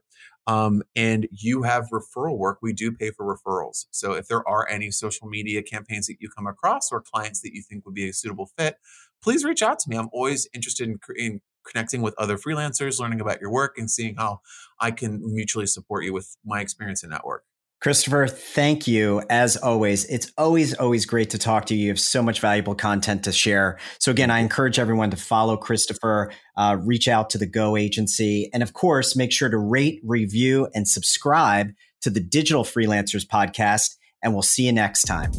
um, 0.50 0.82
and 0.96 1.28
you 1.30 1.62
have 1.62 1.90
referral 1.92 2.36
work, 2.36 2.58
we 2.60 2.72
do 2.72 2.90
pay 2.90 3.12
for 3.12 3.24
referrals. 3.24 3.86
So 3.92 4.14
if 4.14 4.26
there 4.26 4.46
are 4.48 4.68
any 4.68 4.90
social 4.90 5.28
media 5.28 5.62
campaigns 5.62 6.08
that 6.08 6.16
you 6.18 6.28
come 6.28 6.48
across 6.48 6.90
or 6.90 7.00
clients 7.00 7.40
that 7.42 7.54
you 7.54 7.62
think 7.62 7.86
would 7.86 7.94
be 7.94 8.08
a 8.08 8.12
suitable 8.12 8.50
fit, 8.58 8.74
please 9.22 9.44
reach 9.44 9.62
out 9.62 9.78
to 9.78 9.88
me. 9.88 9.96
I'm 9.96 10.08
always 10.12 10.48
interested 10.52 10.88
in, 10.88 10.98
in 11.16 11.40
connecting 11.64 12.02
with 12.02 12.16
other 12.18 12.36
freelancers, 12.36 12.98
learning 12.98 13.20
about 13.20 13.40
your 13.40 13.52
work, 13.52 13.78
and 13.78 13.88
seeing 13.88 14.16
how 14.16 14.40
I 14.80 14.90
can 14.90 15.20
mutually 15.22 15.66
support 15.66 16.04
you 16.04 16.12
with 16.12 16.36
my 16.44 16.60
experience 16.60 17.04
and 17.04 17.12
network. 17.12 17.44
Christopher, 17.80 18.26
thank 18.26 18.86
you 18.86 19.22
as 19.30 19.56
always. 19.56 20.04
It's 20.04 20.30
always, 20.36 20.74
always 20.74 21.06
great 21.06 21.30
to 21.30 21.38
talk 21.38 21.64
to 21.66 21.74
you. 21.74 21.84
You 21.84 21.88
have 21.88 22.00
so 22.00 22.22
much 22.22 22.40
valuable 22.40 22.74
content 22.74 23.24
to 23.24 23.32
share. 23.32 23.78
So, 23.98 24.10
again, 24.10 24.30
I 24.30 24.40
encourage 24.40 24.78
everyone 24.78 25.10
to 25.12 25.16
follow 25.16 25.56
Christopher, 25.56 26.30
uh, 26.58 26.76
reach 26.78 27.08
out 27.08 27.30
to 27.30 27.38
the 27.38 27.46
Go 27.46 27.78
agency, 27.78 28.50
and 28.52 28.62
of 28.62 28.74
course, 28.74 29.16
make 29.16 29.32
sure 29.32 29.48
to 29.48 29.56
rate, 29.56 30.00
review, 30.04 30.68
and 30.74 30.86
subscribe 30.86 31.72
to 32.02 32.10
the 32.10 32.20
Digital 32.20 32.64
Freelancers 32.64 33.26
podcast. 33.26 33.96
And 34.22 34.34
we'll 34.34 34.42
see 34.42 34.66
you 34.66 34.72
next 34.72 35.04
time. 35.04 35.32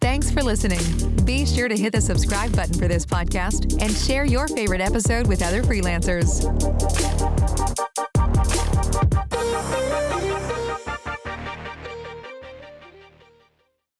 Thanks 0.00 0.32
for 0.32 0.42
listening. 0.42 0.80
Be 1.24 1.46
sure 1.46 1.68
to 1.68 1.76
hit 1.76 1.92
the 1.92 2.00
subscribe 2.00 2.56
button 2.56 2.74
for 2.74 2.88
this 2.88 3.06
podcast 3.06 3.80
and 3.80 3.92
share 3.92 4.24
your 4.24 4.48
favorite 4.48 4.80
episode 4.80 5.28
with 5.28 5.40
other 5.40 5.62
freelancers. 5.62 6.42